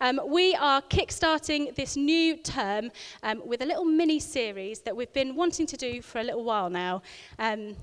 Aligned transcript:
Um, 0.00 0.20
we 0.26 0.54
are 0.54 0.82
kickstarting 0.82 1.74
this 1.74 1.96
new 1.96 2.36
term 2.36 2.90
um, 3.22 3.42
with 3.46 3.62
a 3.62 3.66
little 3.66 3.84
mini 3.84 4.20
series 4.20 4.80
that 4.80 4.94
we've 4.94 5.12
been 5.12 5.34
wanting 5.34 5.66
to 5.66 5.76
do 5.76 6.02
for 6.02 6.20
a 6.20 6.24
little 6.24 6.44
while 6.44 6.68
now. 6.68 7.02
Um, 7.38 7.76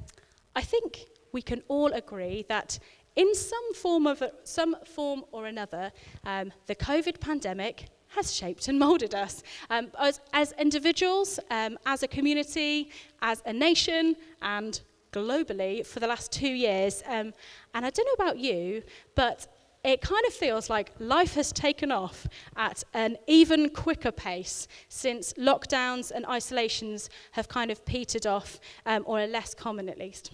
I 0.56 0.62
think 0.62 1.06
we 1.32 1.42
can 1.42 1.64
all 1.68 1.92
agree 1.94 2.46
that 2.50 2.78
in 3.16 3.34
some 3.36 3.74
form, 3.74 4.08
of, 4.08 4.24
some 4.44 4.76
form 4.86 5.24
or 5.32 5.48
another, 5.48 5.92
um, 6.26 6.52
the 6.68 6.76
COVID 6.76 7.20
pandemic 7.20 7.86
has 8.10 8.34
shaped 8.34 8.68
and 8.68 8.78
molded 8.78 9.16
us 9.16 9.42
um, 9.72 9.90
as, 10.00 10.20
as, 10.34 10.52
individuals, 10.54 11.40
um, 11.50 11.78
as 11.86 12.04
a 12.04 12.08
community, 12.08 12.92
as 13.22 13.42
a 13.46 13.54
nation, 13.54 14.16
and 14.42 14.82
globally 15.12 15.86
for 15.86 16.00
the 16.00 16.08
last 16.08 16.32
two 16.32 16.50
years. 16.50 17.02
Um, 17.08 17.34
and 17.74 17.86
I 17.86 17.90
don't 17.90 18.06
know 18.06 18.26
about 18.26 18.38
you, 18.38 18.84
but 19.16 19.48
it 19.84 20.02
kind 20.02 20.26
of 20.26 20.34
feels 20.34 20.70
like 20.70 20.92
life 21.00 21.36
has 21.36 21.52
taken 21.52 21.92
off 21.92 22.28
at 22.56 22.84
an 22.94 23.18
even 23.28 23.70
quicker 23.70 24.12
pace 24.12 24.68
since 24.88 25.34
lockdowns 25.34 26.10
and 26.10 26.26
isolations 26.26 27.10
have 27.32 27.50
kind 27.50 27.70
of 27.70 27.84
petered 27.86 28.26
off, 28.26 28.60
um, 28.86 29.04
or 29.06 29.20
are 29.20 29.28
less 29.28 29.54
common 29.54 29.90
at 29.90 29.98
least. 29.98 30.32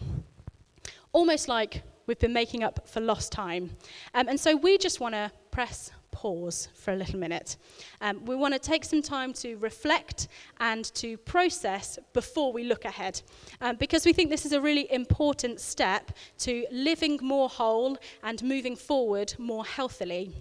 Almost 1.13 1.47
like 1.47 1.81
we've 2.05 2.19
been 2.19 2.33
making 2.33 2.63
up 2.63 2.87
for 2.87 3.01
lost 3.01 3.31
time. 3.31 3.71
Um, 4.13 4.27
and 4.27 4.39
so 4.39 4.55
we 4.55 4.77
just 4.77 4.99
want 4.99 5.15
to 5.15 5.31
press 5.49 5.91
pause 6.19 6.67
for 6.73 6.91
a 6.91 6.97
little 6.97 7.17
minute. 7.17 7.55
Um, 8.01 8.25
we 8.25 8.35
want 8.35 8.53
to 8.53 8.59
take 8.59 8.83
some 8.83 9.01
time 9.01 9.31
to 9.33 9.55
reflect 9.69 10.27
and 10.59 10.83
to 10.95 11.17
process 11.17 11.97
before 12.13 12.51
we 12.51 12.63
look 12.65 12.83
ahead, 12.83 13.21
um, 13.61 13.77
because 13.77 14.05
we 14.05 14.11
think 14.11 14.29
this 14.29 14.45
is 14.45 14.51
a 14.51 14.59
really 14.59 14.91
important 14.91 15.61
step 15.61 16.11
to 16.39 16.65
living 16.71 17.19
more 17.21 17.47
whole 17.47 17.97
and 18.21 18.43
moving 18.43 18.75
forward 18.75 19.33
more 19.37 19.63
healthily. 19.63 20.33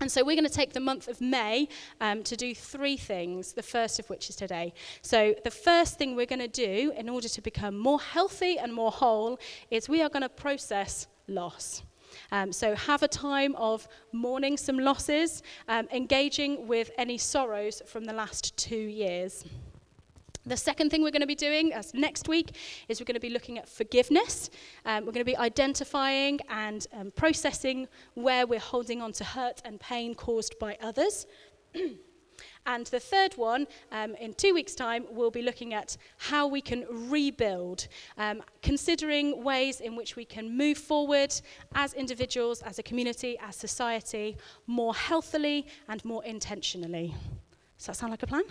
And 0.00 0.10
so 0.10 0.24
we're 0.24 0.36
going 0.36 0.52
to 0.54 0.60
take 0.62 0.72
the 0.72 0.86
month 0.90 1.08
of 1.08 1.20
May 1.20 1.68
um, 2.00 2.22
to 2.22 2.36
do 2.36 2.54
three 2.54 2.96
things, 2.96 3.52
the 3.52 3.62
first 3.62 3.98
of 3.98 4.08
which 4.08 4.30
is 4.30 4.36
today. 4.36 4.72
So 5.02 5.34
the 5.42 5.50
first 5.50 5.98
thing 5.98 6.14
we're 6.14 6.32
going 6.34 6.46
to 6.52 6.56
do 6.70 6.92
in 6.96 7.08
order 7.08 7.28
to 7.28 7.42
become 7.42 7.76
more 7.76 8.00
healthy 8.00 8.58
and 8.58 8.72
more 8.72 8.92
whole 8.92 9.40
is 9.70 9.88
we 9.88 10.02
are 10.02 10.08
going 10.08 10.22
to 10.22 10.34
process 10.46 11.08
loss. 11.26 11.82
Um, 12.32 12.52
so 12.52 12.74
have 12.74 13.02
a 13.02 13.08
time 13.08 13.54
of 13.56 13.86
mourning 14.12 14.56
some 14.56 14.78
losses, 14.78 15.42
um, 15.68 15.88
engaging 15.92 16.66
with 16.66 16.90
any 16.98 17.18
sorrows 17.18 17.82
from 17.86 18.04
the 18.04 18.12
last 18.12 18.56
two 18.56 18.76
years. 18.76 19.44
The 20.46 20.56
second 20.56 20.90
thing 20.90 21.02
we're 21.02 21.10
going 21.10 21.20
to 21.20 21.26
be 21.26 21.34
doing 21.34 21.72
as 21.74 21.92
next 21.92 22.26
week 22.26 22.56
is 22.88 22.98
we're 22.98 23.04
going 23.04 23.14
to 23.14 23.20
be 23.20 23.30
looking 23.30 23.58
at 23.58 23.68
forgiveness. 23.68 24.48
Um, 24.86 25.04
we're 25.04 25.12
going 25.12 25.24
to 25.24 25.32
be 25.32 25.36
identifying 25.36 26.40
and 26.48 26.86
um, 26.94 27.12
processing 27.14 27.88
where 28.14 28.46
we're 28.46 28.58
holding 28.58 29.02
on 29.02 29.12
to 29.12 29.24
hurt 29.24 29.60
and 29.64 29.78
pain 29.78 30.14
caused 30.14 30.58
by 30.58 30.78
others. 30.80 31.26
And 32.66 32.86
the 32.86 33.00
third 33.00 33.34
one, 33.34 33.66
um, 33.92 34.14
in 34.16 34.34
two 34.34 34.54
weeks' 34.54 34.74
time, 34.74 35.04
we'll 35.10 35.30
be 35.30 35.42
looking 35.42 35.74
at 35.74 35.96
how 36.18 36.46
we 36.46 36.60
can 36.60 36.86
rebuild, 37.10 37.88
um, 38.18 38.42
considering 38.62 39.42
ways 39.42 39.80
in 39.80 39.96
which 39.96 40.16
we 40.16 40.24
can 40.24 40.56
move 40.56 40.78
forward 40.78 41.34
as 41.74 41.94
individuals, 41.94 42.62
as 42.62 42.78
a 42.78 42.82
community, 42.82 43.38
as 43.40 43.56
society, 43.56 44.36
more 44.66 44.94
healthily 44.94 45.66
and 45.88 46.04
more 46.04 46.24
intentionally. 46.24 47.14
Does 47.78 47.86
that 47.86 47.96
sound 47.96 48.10
like 48.10 48.22
a 48.22 48.26
plan? 48.26 48.44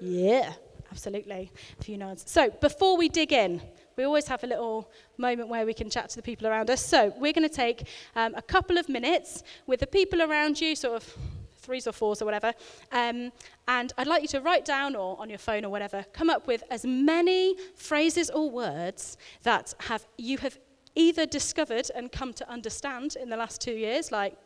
Yeah, 0.00 0.52
absolutely. 0.90 1.50
A 1.78 1.82
few 1.82 1.96
nods. 1.96 2.24
So 2.30 2.50
before 2.50 2.96
we 2.96 3.08
dig 3.08 3.32
in, 3.32 3.62
we 3.96 4.04
always 4.04 4.26
have 4.28 4.42
a 4.42 4.46
little 4.46 4.90
moment 5.18 5.48
where 5.48 5.66
we 5.66 5.74
can 5.74 5.90
chat 5.90 6.08
to 6.10 6.16
the 6.16 6.22
people 6.22 6.46
around 6.46 6.70
us. 6.70 6.84
So 6.84 7.12
we're 7.18 7.32
going 7.32 7.48
to 7.48 7.54
take 7.54 7.86
um, 8.16 8.34
a 8.34 8.42
couple 8.42 8.78
of 8.78 8.88
minutes 8.88 9.42
with 9.66 9.80
the 9.80 9.86
people 9.86 10.22
around 10.22 10.60
you, 10.60 10.74
sort 10.74 10.96
of 10.96 11.16
threes 11.62 11.86
or 11.86 11.92
fours 11.92 12.20
or 12.20 12.24
whatever. 12.24 12.52
Um, 12.90 13.32
and 13.68 13.92
I'd 13.96 14.06
like 14.06 14.22
you 14.22 14.28
to 14.28 14.40
write 14.40 14.64
down 14.64 14.94
or 14.96 15.18
on 15.20 15.28
your 15.28 15.38
phone 15.38 15.64
or 15.64 15.70
whatever, 15.70 16.04
come 16.12 16.28
up 16.28 16.46
with 16.46 16.62
as 16.70 16.84
many 16.84 17.56
phrases 17.76 18.28
or 18.30 18.50
words 18.50 19.16
that 19.42 19.74
have 19.80 20.06
you 20.18 20.38
have 20.38 20.58
either 20.94 21.24
discovered 21.24 21.90
and 21.94 22.12
come 22.12 22.32
to 22.34 22.48
understand 22.50 23.16
in 23.16 23.30
the 23.30 23.36
last 23.36 23.60
two 23.60 23.72
years, 23.72 24.12
like 24.12 24.36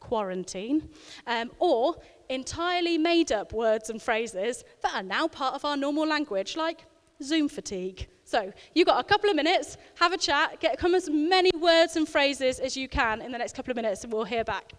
quarantine, 0.00 0.90
um, 1.26 1.50
or 1.58 1.96
entirely 2.28 2.98
made 2.98 3.32
up 3.32 3.52
words 3.52 3.90
and 3.90 4.02
phrases 4.02 4.64
that 4.82 4.94
are 4.94 5.02
now 5.02 5.26
part 5.26 5.54
of 5.54 5.64
our 5.64 5.76
normal 5.76 6.06
language, 6.06 6.56
like 6.56 6.84
Zoom 7.22 7.48
fatigue. 7.48 8.06
So 8.24 8.52
you've 8.74 8.86
got 8.86 9.00
a 9.00 9.04
couple 9.04 9.30
of 9.30 9.36
minutes, 9.36 9.76
have 9.96 10.12
a 10.12 10.18
chat, 10.18 10.60
get 10.60 10.78
come 10.78 10.94
as 10.94 11.08
many 11.08 11.50
words 11.58 11.96
and 11.96 12.08
phrases 12.08 12.58
as 12.58 12.76
you 12.76 12.88
can 12.88 13.22
in 13.22 13.32
the 13.32 13.38
next 13.38 13.54
couple 13.54 13.70
of 13.70 13.76
minutes, 13.76 14.04
and 14.04 14.12
we'll 14.12 14.24
hear 14.24 14.44
back. 14.44 14.72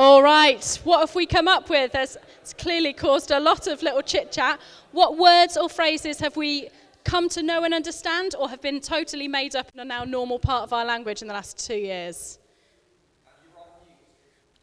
All 0.00 0.22
right, 0.22 0.80
what 0.84 1.00
have 1.00 1.16
we 1.16 1.26
come 1.26 1.48
up 1.48 1.68
with? 1.68 1.90
There's, 1.90 2.16
it's 2.40 2.54
clearly 2.54 2.92
caused 2.92 3.32
a 3.32 3.40
lot 3.40 3.66
of 3.66 3.82
little 3.82 4.00
chit 4.00 4.30
chat. 4.30 4.60
What 4.92 5.18
words 5.18 5.56
or 5.56 5.68
phrases 5.68 6.20
have 6.20 6.36
we 6.36 6.68
come 7.02 7.28
to 7.30 7.42
know 7.42 7.64
and 7.64 7.74
understand, 7.74 8.36
or 8.38 8.48
have 8.48 8.62
been 8.62 8.80
totally 8.80 9.26
made 9.26 9.56
up 9.56 9.72
and 9.72 9.80
are 9.80 9.84
now 9.84 10.04
normal 10.04 10.38
part 10.38 10.62
of 10.62 10.72
our 10.72 10.84
language 10.84 11.20
in 11.20 11.26
the 11.26 11.34
last 11.34 11.66
two 11.66 11.74
years? 11.74 12.38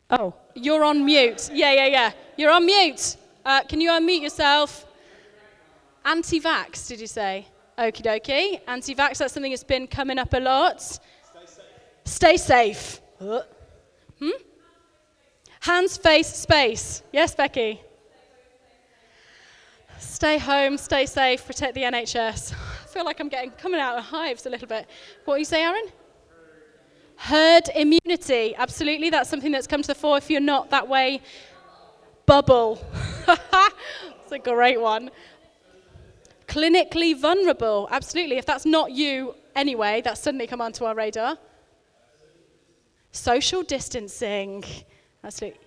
Oh, 0.10 0.34
you're 0.54 0.86
on 0.86 1.04
mute. 1.04 1.50
Yeah, 1.52 1.74
yeah, 1.74 1.88
yeah. 1.88 2.12
You're 2.38 2.52
on 2.52 2.66
mute. 2.66 3.18
Uh, 3.46 3.62
can 3.64 3.82
you 3.82 3.90
unmute 3.90 4.22
yourself? 4.22 4.86
Anti 6.06 6.40
vax, 6.40 6.88
did 6.88 7.02
you 7.02 7.08
say? 7.08 7.46
Okie 7.78 8.04
dokie. 8.04 8.62
Anti 8.70 8.96
vax, 8.96 9.18
that's 9.18 9.34
something 9.34 9.52
that's 9.52 9.66
been 9.66 9.86
coming 9.86 10.18
up 10.18 10.34
a 10.34 10.40
lot. 10.40 10.82
Stay 10.82 11.02
safe. 11.46 11.66
Stay 12.06 12.38
safe. 12.38 13.02
Uh, 13.20 13.42
hmm? 14.20 14.30
Hands, 15.66 15.98
face, 15.98 16.28
space. 16.28 17.02
Yes, 17.12 17.34
Becky? 17.34 17.82
Stay 19.98 20.38
home, 20.38 20.78
stay 20.78 21.08
safe, 21.08 21.44
protect 21.44 21.74
the 21.74 21.82
NHS. 21.82 22.54
I 22.54 22.86
feel 22.86 23.04
like 23.04 23.20
I'm 23.20 23.30
getting 23.30 23.50
coming 23.50 23.82
out 23.82 23.98
of 23.98 24.04
hives 24.04 24.46
a 24.46 24.52
little 24.52 24.68
bit. 24.68 24.88
What 25.24 25.38
do 25.38 25.40
you 25.40 25.46
say, 25.46 25.64
Aaron? 25.64 25.88
Herd 27.16 27.64
immunity. 27.76 28.54
Absolutely, 28.56 29.10
that's 29.10 29.28
something 29.28 29.52
that's 29.52 29.66
come 29.66 29.82
to 29.82 29.88
the 29.88 29.96
fore 29.96 30.18
if 30.18 30.30
you're 30.30 30.40
not 30.40 30.70
that 30.70 30.88
way. 30.88 31.20
Bubble. 32.28 32.80
That's 33.26 34.32
a 34.32 34.38
great 34.40 34.80
one. 34.80 35.10
Clinically 36.48 37.20
vulnerable. 37.20 37.88
Absolutely. 37.90 38.38
If 38.38 38.46
that's 38.46 38.66
not 38.66 38.92
you 38.92 39.36
anyway, 39.56 40.02
that's 40.04 40.22
suddenly 40.22 40.48
come 40.48 40.62
onto 40.62 40.86
our 40.86 40.96
radar. 40.96 41.38
Social 43.12 43.62
distancing. 43.62 44.64
Absolutely. 45.26 45.60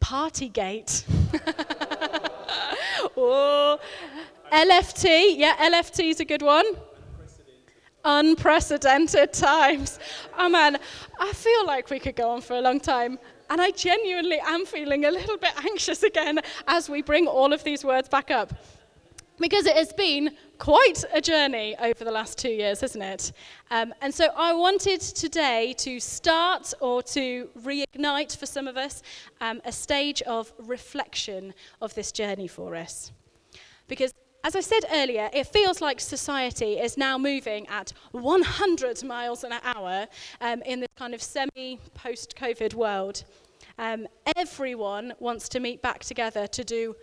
Partygate. 0.00 1.02
oh, 3.16 3.80
LFT. 4.52 5.36
Yeah, 5.36 5.56
LFT 5.56 6.10
is 6.10 6.20
a 6.20 6.24
good 6.24 6.42
one. 6.42 6.64
Unprecedented 8.04 9.32
times. 9.32 9.98
Oh 10.38 10.48
man, 10.48 10.78
I 11.18 11.32
feel 11.32 11.66
like 11.66 11.90
we 11.90 11.98
could 11.98 12.14
go 12.14 12.30
on 12.30 12.42
for 12.42 12.54
a 12.54 12.60
long 12.60 12.78
time. 12.78 13.18
And 13.50 13.60
I 13.60 13.72
genuinely 13.72 14.38
am 14.40 14.66
feeling 14.66 15.04
a 15.04 15.10
little 15.10 15.36
bit 15.36 15.52
anxious 15.64 16.04
again 16.04 16.38
as 16.68 16.88
we 16.88 17.02
bring 17.02 17.26
all 17.26 17.52
of 17.52 17.64
these 17.64 17.84
words 17.84 18.08
back 18.08 18.30
up. 18.30 18.52
Because 19.38 19.66
it 19.66 19.76
has 19.76 19.92
been 19.92 20.30
quite 20.58 21.04
a 21.12 21.20
journey 21.20 21.76
over 21.78 22.04
the 22.04 22.10
last 22.10 22.38
two 22.38 22.50
years, 22.50 22.80
hasn't 22.80 23.04
it? 23.04 23.32
Um, 23.70 23.92
and 24.00 24.14
so 24.14 24.28
I 24.34 24.54
wanted 24.54 25.00
today 25.00 25.74
to 25.78 26.00
start 26.00 26.72
or 26.80 27.02
to 27.02 27.50
reignite 27.62 28.36
for 28.36 28.46
some 28.46 28.66
of 28.66 28.78
us 28.78 29.02
um, 29.42 29.60
a 29.64 29.72
stage 29.72 30.22
of 30.22 30.52
reflection 30.58 31.52
of 31.82 31.94
this 31.94 32.12
journey 32.12 32.48
for 32.48 32.74
us. 32.74 33.12
Because 33.88 34.12
as 34.42 34.54
I 34.54 34.60
said 34.60 34.84
earlier, 34.92 35.28
it 35.32 35.48
feels 35.48 35.80
like 35.80 35.98
society 35.98 36.78
is 36.78 36.96
now 36.96 37.18
moving 37.18 37.66
at 37.66 37.92
100 38.12 39.02
miles 39.02 39.42
an 39.42 39.52
hour 39.64 40.06
um, 40.40 40.62
in 40.62 40.80
this 40.80 40.88
kind 40.96 41.14
of 41.14 41.20
semi 41.20 41.80
post 41.94 42.36
COVID 42.36 42.74
world. 42.74 43.24
Um, 43.78 44.06
everyone 44.36 45.14
wants 45.18 45.48
to 45.50 45.60
meet 45.60 45.82
back 45.82 46.04
together 46.04 46.46
to 46.46 46.64
do 46.64 46.94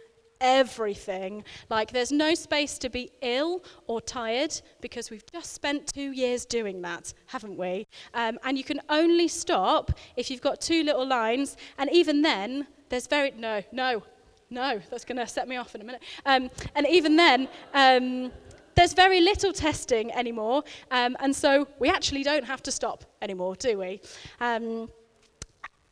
everything. 0.44 1.44
Like, 1.70 1.92
there's 1.92 2.12
no 2.12 2.36
space 2.36 2.78
to 2.80 2.90
be 2.90 3.10
ill 3.22 3.64
or 3.88 4.02
tired 4.02 4.62
because 4.82 5.10
we've 5.10 5.26
just 5.32 5.54
spent 5.54 5.88
two 5.88 6.12
years 6.12 6.46
doing 6.46 6.82
that, 6.84 7.14
haven't 7.28 7.58
we? 7.58 7.88
Um, 8.14 8.38
and 8.44 8.58
you 8.58 8.64
can 8.64 8.82
only 8.90 9.28
stop 9.28 9.92
if 10.16 10.30
you've 10.30 10.42
got 10.42 10.62
two 10.62 10.84
little 10.84 11.08
lines. 11.08 11.58
And 11.80 11.90
even 11.92 12.22
then, 12.22 12.68
there's 12.90 13.08
very, 13.08 13.32
no, 13.32 13.64
no, 13.72 14.04
no, 14.50 14.80
that's 14.92 15.06
going 15.06 15.18
to 15.18 15.26
set 15.26 15.48
me 15.48 15.56
off 15.56 15.74
in 15.74 15.82
a 15.82 15.84
minute. 15.84 16.04
Um, 16.26 16.52
and 16.76 16.86
even 16.88 17.16
then, 17.16 17.48
um, 17.74 18.32
there's 18.76 18.94
very 18.94 19.22
little 19.22 19.54
testing 19.54 20.12
anymore. 20.12 20.64
Um, 20.92 21.16
and 21.20 21.36
so 21.36 21.68
we 21.80 21.90
actually 21.90 22.24
don't 22.24 22.46
have 22.46 22.62
to 22.64 22.72
stop 22.72 23.06
anymore, 23.22 23.56
do 23.56 23.80
we? 23.80 24.02
Um, 24.40 24.90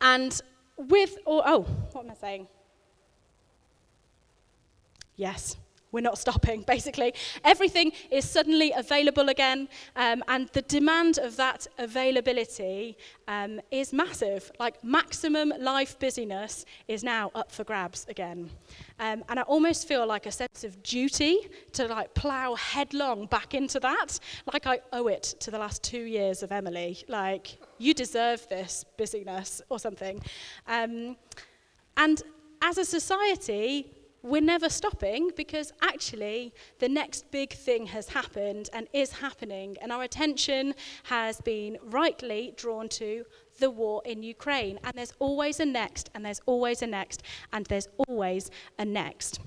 and 0.00 0.40
with, 0.76 1.16
or, 1.24 1.42
oh, 1.46 1.60
what 1.92 2.04
am 2.04 2.10
I 2.10 2.14
saying? 2.14 2.48
Yes, 5.22 5.56
we're 5.92 6.00
not 6.00 6.18
stopping, 6.18 6.62
basically. 6.66 7.14
Everything 7.44 7.92
is 8.10 8.28
suddenly 8.28 8.72
available 8.72 9.28
again, 9.28 9.68
um, 9.94 10.24
and 10.26 10.48
the 10.48 10.62
demand 10.62 11.18
of 11.18 11.36
that 11.36 11.68
availability 11.78 12.96
um, 13.28 13.60
is 13.70 13.92
massive. 13.92 14.50
Like, 14.58 14.82
maximum 14.82 15.52
life 15.60 15.96
busyness 16.00 16.64
is 16.88 17.04
now 17.04 17.30
up 17.36 17.52
for 17.52 17.62
grabs 17.62 18.04
again. 18.08 18.50
Um, 18.98 19.22
and 19.28 19.38
I 19.38 19.42
almost 19.42 19.86
feel 19.86 20.04
like 20.08 20.26
a 20.26 20.32
sense 20.32 20.64
of 20.64 20.82
duty 20.82 21.38
to 21.74 21.86
like 21.86 22.12
plow 22.14 22.56
headlong 22.56 23.26
back 23.26 23.54
into 23.54 23.78
that, 23.78 24.18
like 24.52 24.66
I 24.66 24.80
owe 24.92 25.06
it 25.06 25.22
to 25.38 25.52
the 25.52 25.58
last 25.58 25.84
two 25.84 26.02
years 26.02 26.42
of 26.42 26.50
Emily. 26.50 26.98
Like, 27.06 27.58
you 27.78 27.94
deserve 27.94 28.44
this 28.48 28.84
busyness 28.98 29.62
or 29.68 29.78
something. 29.78 30.20
Um, 30.66 31.16
and 31.96 32.20
as 32.60 32.78
a 32.78 32.84
society, 32.84 34.01
we're 34.22 34.40
never 34.40 34.68
stopping 34.68 35.30
because 35.36 35.72
actually 35.82 36.54
the 36.78 36.88
next 36.88 37.30
big 37.30 37.52
thing 37.52 37.86
has 37.86 38.08
happened 38.08 38.70
and 38.72 38.86
is 38.92 39.12
happening, 39.12 39.76
and 39.82 39.90
our 39.90 40.02
attention 40.04 40.74
has 41.04 41.40
been 41.40 41.78
rightly 41.82 42.54
drawn 42.56 42.88
to 42.88 43.24
the 43.58 43.70
war 43.70 44.02
in 44.04 44.22
Ukraine. 44.22 44.78
And 44.84 44.94
there's 44.94 45.12
always 45.18 45.60
a 45.60 45.64
next, 45.64 46.10
and 46.14 46.24
there's 46.24 46.40
always 46.46 46.82
a 46.82 46.86
next, 46.86 47.22
and 47.52 47.66
there's 47.66 47.88
always 48.08 48.50
a 48.78 48.84
next. 48.84 49.40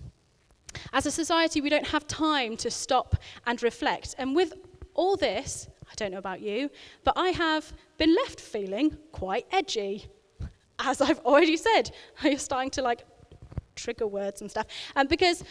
As 0.91 1.05
a 1.05 1.11
society, 1.11 1.61
we 1.61 1.69
don't 1.69 1.87
have 1.87 2.05
time 2.07 2.57
to 2.57 2.69
stop 2.69 3.15
and 3.47 3.61
reflect. 3.63 4.15
And 4.17 4.35
with 4.35 4.53
all 4.93 5.15
this, 5.15 5.67
I 5.89 5.93
don't 5.95 6.11
know 6.11 6.17
about 6.17 6.41
you, 6.41 6.69
but 7.03 7.13
I 7.15 7.29
have 7.29 7.71
been 7.97 8.13
left 8.13 8.41
feeling 8.41 8.97
quite 9.11 9.45
edgy. 9.51 10.07
As 10.79 10.99
I've 10.99 11.19
already 11.19 11.55
said, 11.57 11.91
you're 12.23 12.37
starting 12.37 12.71
to 12.71 12.81
like 12.81 13.05
trigger 13.75 14.07
words 14.07 14.41
and 14.41 14.49
stuff. 14.49 14.67
Um, 14.95 15.07
because 15.07 15.43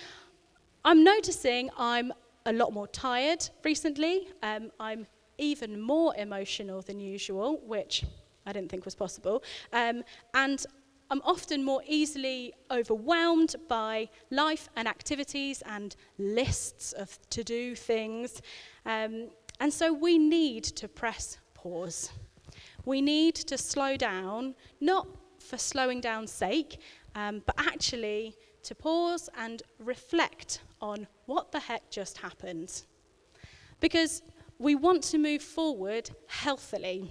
I'm 0.85 1.05
noticing 1.05 1.71
I'm 1.77 2.13
a 2.47 2.53
lot 2.53 2.73
more 2.73 2.89
tired 2.89 3.49
recently. 3.65 4.29
Um, 4.43 4.71
I'm 4.79 5.07
even 5.39 5.81
more 5.81 6.15
emotional 6.17 6.83
than 6.83 7.01
usual, 7.01 7.61
which 7.67 8.05
I 8.47 8.53
didn't 8.53 8.71
think 8.71 8.85
was 8.85 8.95
possible. 8.95 9.43
Um, 9.73 10.05
and 10.35 10.65
I'm 11.11 11.23
often 11.25 11.65
more 11.65 11.83
easily 11.87 12.55
overwhelmed 12.71 13.57
by 13.69 14.09
life 14.31 14.69
and 14.77 14.89
activities 14.89 15.63
and 15.67 15.95
lists 16.19 16.93
of 16.93 17.19
to 17.31 17.45
do 17.45 17.75
things. 17.75 18.41
Um, 18.87 19.31
and 19.61 19.73
so 19.73 19.93
we 19.93 20.19
need 20.19 20.65
to 20.65 20.89
press 20.89 21.39
pause. 21.55 22.11
We 22.85 23.01
need 23.01 23.35
to 23.37 23.57
slow 23.57 23.97
down, 23.97 24.55
not 24.81 25.07
for 25.39 25.59
slowing 25.59 26.01
down's 26.01 26.33
sake, 26.33 26.79
um, 27.15 27.43
but 27.47 27.55
actually 27.59 28.37
to 28.65 28.75
pause 28.75 29.29
and 29.37 29.63
reflect 29.79 30.61
on 30.81 31.07
what 31.27 31.53
the 31.53 31.61
heck 31.61 31.91
just 31.91 32.19
happened. 32.19 32.83
Because 33.81 34.23
we 34.59 34.75
want 34.75 35.03
to 35.05 35.19
move 35.19 35.43
forward 35.43 36.11
healthily. 36.27 37.11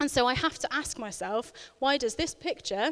And 0.00 0.10
so 0.10 0.26
I 0.26 0.34
have 0.34 0.58
to 0.60 0.74
ask 0.74 0.98
myself 0.98 1.52
why 1.78 1.96
does 1.98 2.14
this 2.14 2.34
picture 2.34 2.90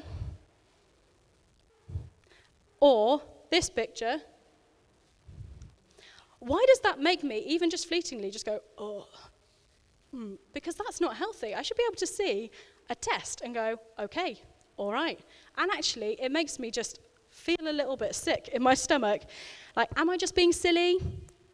or 2.81 3.23
this 3.51 3.69
picture, 3.69 4.21
why 6.39 6.65
does 6.67 6.81
that 6.81 7.01
make 7.01 7.23
me, 7.23 7.39
even 7.47 7.69
just 7.69 7.89
fleetingly, 7.89 8.31
just 8.31 8.47
go, 8.47 8.61
oh? 8.79 9.07
Hmm, 10.13 10.35
because 10.55 10.75
that's 10.75 11.01
not 11.01 11.17
healthy. 11.17 11.55
I 11.55 11.63
should 11.63 11.77
be 11.77 11.85
able 11.87 11.97
to 11.97 12.07
see 12.07 12.51
a 12.89 12.95
test 12.95 13.43
and 13.43 13.55
go, 13.55 13.77
okay, 13.99 14.41
all 14.81 14.91
right. 14.91 15.21
And 15.59 15.71
actually, 15.71 16.17
it 16.19 16.33
makes 16.33 16.59
me 16.59 16.71
just 16.71 17.01
feel 17.29 17.69
a 17.69 17.73
little 17.73 17.99
bit 17.99 18.15
sick 18.15 18.49
in 18.55 18.63
my 18.63 18.73
stomach. 18.73 19.21
Like, 19.77 19.91
am 19.95 20.09
I 20.09 20.17
just 20.17 20.35
being 20.35 20.53
silly? 20.53 20.99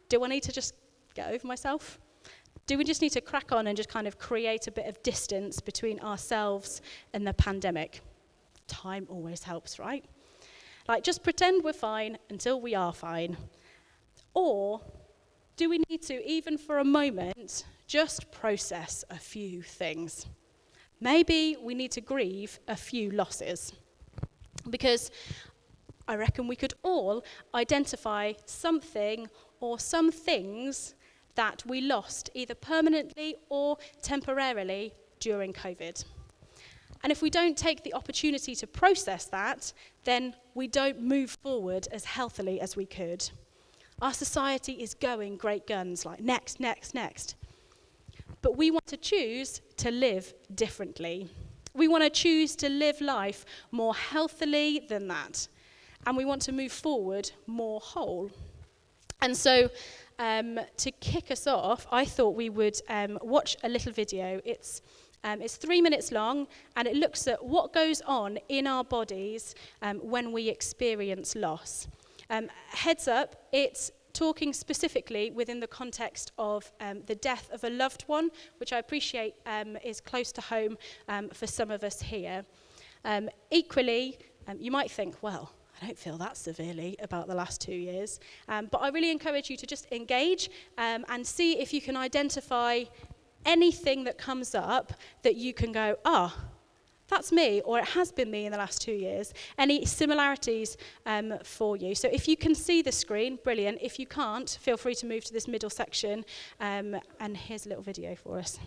Do 0.08 0.24
I 0.24 0.28
need 0.28 0.44
to 0.44 0.52
just 0.52 0.74
get 1.14 1.32
over 1.32 1.44
myself? 1.44 1.98
Do 2.68 2.78
we 2.78 2.84
just 2.84 3.02
need 3.02 3.10
to 3.10 3.20
crack 3.20 3.50
on 3.50 3.66
and 3.66 3.76
just 3.76 3.88
kind 3.88 4.06
of 4.06 4.16
create 4.16 4.68
a 4.68 4.70
bit 4.70 4.86
of 4.86 5.02
distance 5.02 5.60
between 5.60 5.98
ourselves 6.00 6.80
and 7.14 7.26
the 7.26 7.32
pandemic? 7.32 8.00
Time 8.68 9.08
always 9.10 9.42
helps, 9.42 9.80
right? 9.80 10.04
Like, 10.86 11.02
just 11.02 11.24
pretend 11.24 11.64
we're 11.64 11.72
fine 11.72 12.18
until 12.30 12.60
we 12.60 12.76
are 12.76 12.92
fine. 12.92 13.36
Or 14.34 14.80
do 15.56 15.68
we 15.68 15.80
need 15.90 16.02
to, 16.02 16.24
even 16.24 16.58
for 16.58 16.78
a 16.78 16.84
moment, 16.84 17.64
just 17.88 18.30
process 18.30 19.04
a 19.10 19.18
few 19.18 19.62
things? 19.62 20.26
Maybe 21.00 21.56
we 21.60 21.74
need 21.74 21.92
to 21.92 22.00
grieve 22.00 22.58
a 22.68 22.76
few 22.76 23.10
losses. 23.10 23.72
Because 24.68 25.10
I 26.08 26.16
reckon 26.16 26.48
we 26.48 26.56
could 26.56 26.74
all 26.82 27.24
identify 27.54 28.32
something 28.46 29.28
or 29.60 29.78
some 29.78 30.10
things 30.10 30.94
that 31.34 31.62
we 31.66 31.80
lost 31.80 32.30
either 32.34 32.54
permanently 32.54 33.36
or 33.48 33.76
temporarily 34.02 34.92
during 35.20 35.52
COVID. 35.52 36.04
And 37.02 37.12
if 37.12 37.22
we 37.22 37.30
don't 37.30 37.56
take 37.56 37.82
the 37.82 37.94
opportunity 37.94 38.54
to 38.54 38.66
process 38.66 39.26
that, 39.26 39.72
then 40.04 40.34
we 40.54 40.66
don't 40.66 41.00
move 41.00 41.36
forward 41.42 41.86
as 41.92 42.04
healthily 42.04 42.60
as 42.60 42.74
we 42.74 42.86
could. 42.86 43.28
Our 44.00 44.12
society 44.12 44.72
is 44.72 44.94
going 44.94 45.36
great 45.36 45.66
guns, 45.66 46.04
like 46.04 46.20
next, 46.20 46.58
next, 46.58 46.94
next. 46.94 47.34
But 48.42 48.56
we 48.56 48.70
want 48.70 48.86
to 48.86 48.96
choose 48.96 49.60
to 49.78 49.90
live 49.90 50.34
differently. 50.54 51.28
We 51.74 51.88
want 51.88 52.04
to 52.04 52.10
choose 52.10 52.56
to 52.56 52.68
live 52.68 53.00
life 53.00 53.44
more 53.70 53.94
healthily 53.94 54.86
than 54.88 55.08
that. 55.08 55.48
And 56.06 56.16
we 56.16 56.24
want 56.24 56.42
to 56.42 56.52
move 56.52 56.72
forward 56.72 57.30
more 57.46 57.80
whole. 57.80 58.30
And 59.20 59.36
so, 59.36 59.70
um, 60.18 60.60
to 60.78 60.90
kick 60.92 61.30
us 61.30 61.46
off, 61.46 61.86
I 61.90 62.04
thought 62.04 62.34
we 62.34 62.48
would 62.48 62.80
um, 62.88 63.18
watch 63.22 63.56
a 63.64 63.68
little 63.68 63.92
video. 63.92 64.40
It's, 64.44 64.82
um, 65.24 65.42
it's 65.42 65.56
three 65.56 65.80
minutes 65.80 66.12
long, 66.12 66.46
and 66.76 66.86
it 66.86 66.96
looks 66.96 67.26
at 67.26 67.44
what 67.44 67.72
goes 67.72 68.00
on 68.02 68.38
in 68.48 68.66
our 68.66 68.84
bodies 68.84 69.54
um, 69.82 69.98
when 69.98 70.32
we 70.32 70.48
experience 70.48 71.34
loss. 71.34 71.88
Um, 72.30 72.48
heads 72.68 73.08
up, 73.08 73.46
it's 73.52 73.90
talking 74.16 74.52
specifically 74.52 75.30
within 75.30 75.60
the 75.60 75.66
context 75.66 76.32
of 76.38 76.72
um, 76.80 77.02
the 77.06 77.14
death 77.14 77.50
of 77.52 77.62
a 77.64 77.70
loved 77.70 78.02
one, 78.06 78.30
which 78.58 78.72
I 78.72 78.78
appreciate 78.78 79.34
um, 79.44 79.76
is 79.84 80.00
close 80.00 80.32
to 80.32 80.40
home 80.40 80.78
um, 81.08 81.28
for 81.28 81.46
some 81.46 81.70
of 81.70 81.84
us 81.84 82.00
here. 82.00 82.44
Um, 83.04 83.28
equally, 83.50 84.18
um, 84.48 84.56
you 84.58 84.70
might 84.70 84.90
think, 84.90 85.16
well, 85.22 85.52
I 85.80 85.86
don't 85.86 85.98
feel 85.98 86.16
that 86.16 86.38
severely 86.38 86.96
about 87.00 87.26
the 87.26 87.34
last 87.34 87.60
two 87.60 87.74
years. 87.74 88.18
Um, 88.48 88.68
but 88.72 88.78
I 88.78 88.88
really 88.88 89.10
encourage 89.10 89.50
you 89.50 89.58
to 89.58 89.66
just 89.66 89.86
engage 89.92 90.48
and 90.78 91.26
see 91.26 91.58
if 91.58 91.74
you 91.74 91.82
can 91.82 91.96
identify 91.96 92.84
anything 93.44 94.04
that 94.04 94.16
comes 94.16 94.54
up 94.54 94.94
that 95.22 95.36
you 95.36 95.52
can 95.52 95.72
go, 95.72 95.96
ah, 96.06 96.34
oh, 96.34 96.55
that's 97.08 97.32
me, 97.32 97.60
or 97.62 97.78
it 97.78 97.86
has 97.88 98.12
been 98.12 98.30
me 98.30 98.46
in 98.46 98.52
the 98.52 98.58
last 98.58 98.80
two 98.80 98.92
years. 98.92 99.32
Any 99.58 99.84
similarities 99.84 100.76
um, 101.06 101.34
for 101.42 101.76
you? 101.76 101.94
So 101.94 102.08
if 102.08 102.28
you 102.28 102.36
can 102.36 102.54
see 102.54 102.82
the 102.82 102.92
screen, 102.92 103.38
brilliant. 103.42 103.78
If 103.80 103.98
you 103.98 104.06
can't, 104.06 104.48
feel 104.60 104.76
free 104.76 104.94
to 104.96 105.06
move 105.06 105.24
to 105.24 105.32
this 105.32 105.46
middle 105.46 105.70
section. 105.70 106.24
Um, 106.60 106.96
and 107.20 107.36
here's 107.36 107.66
a 107.66 107.68
little 107.68 107.84
video 107.84 108.14
for 108.14 108.38
us. 108.38 108.58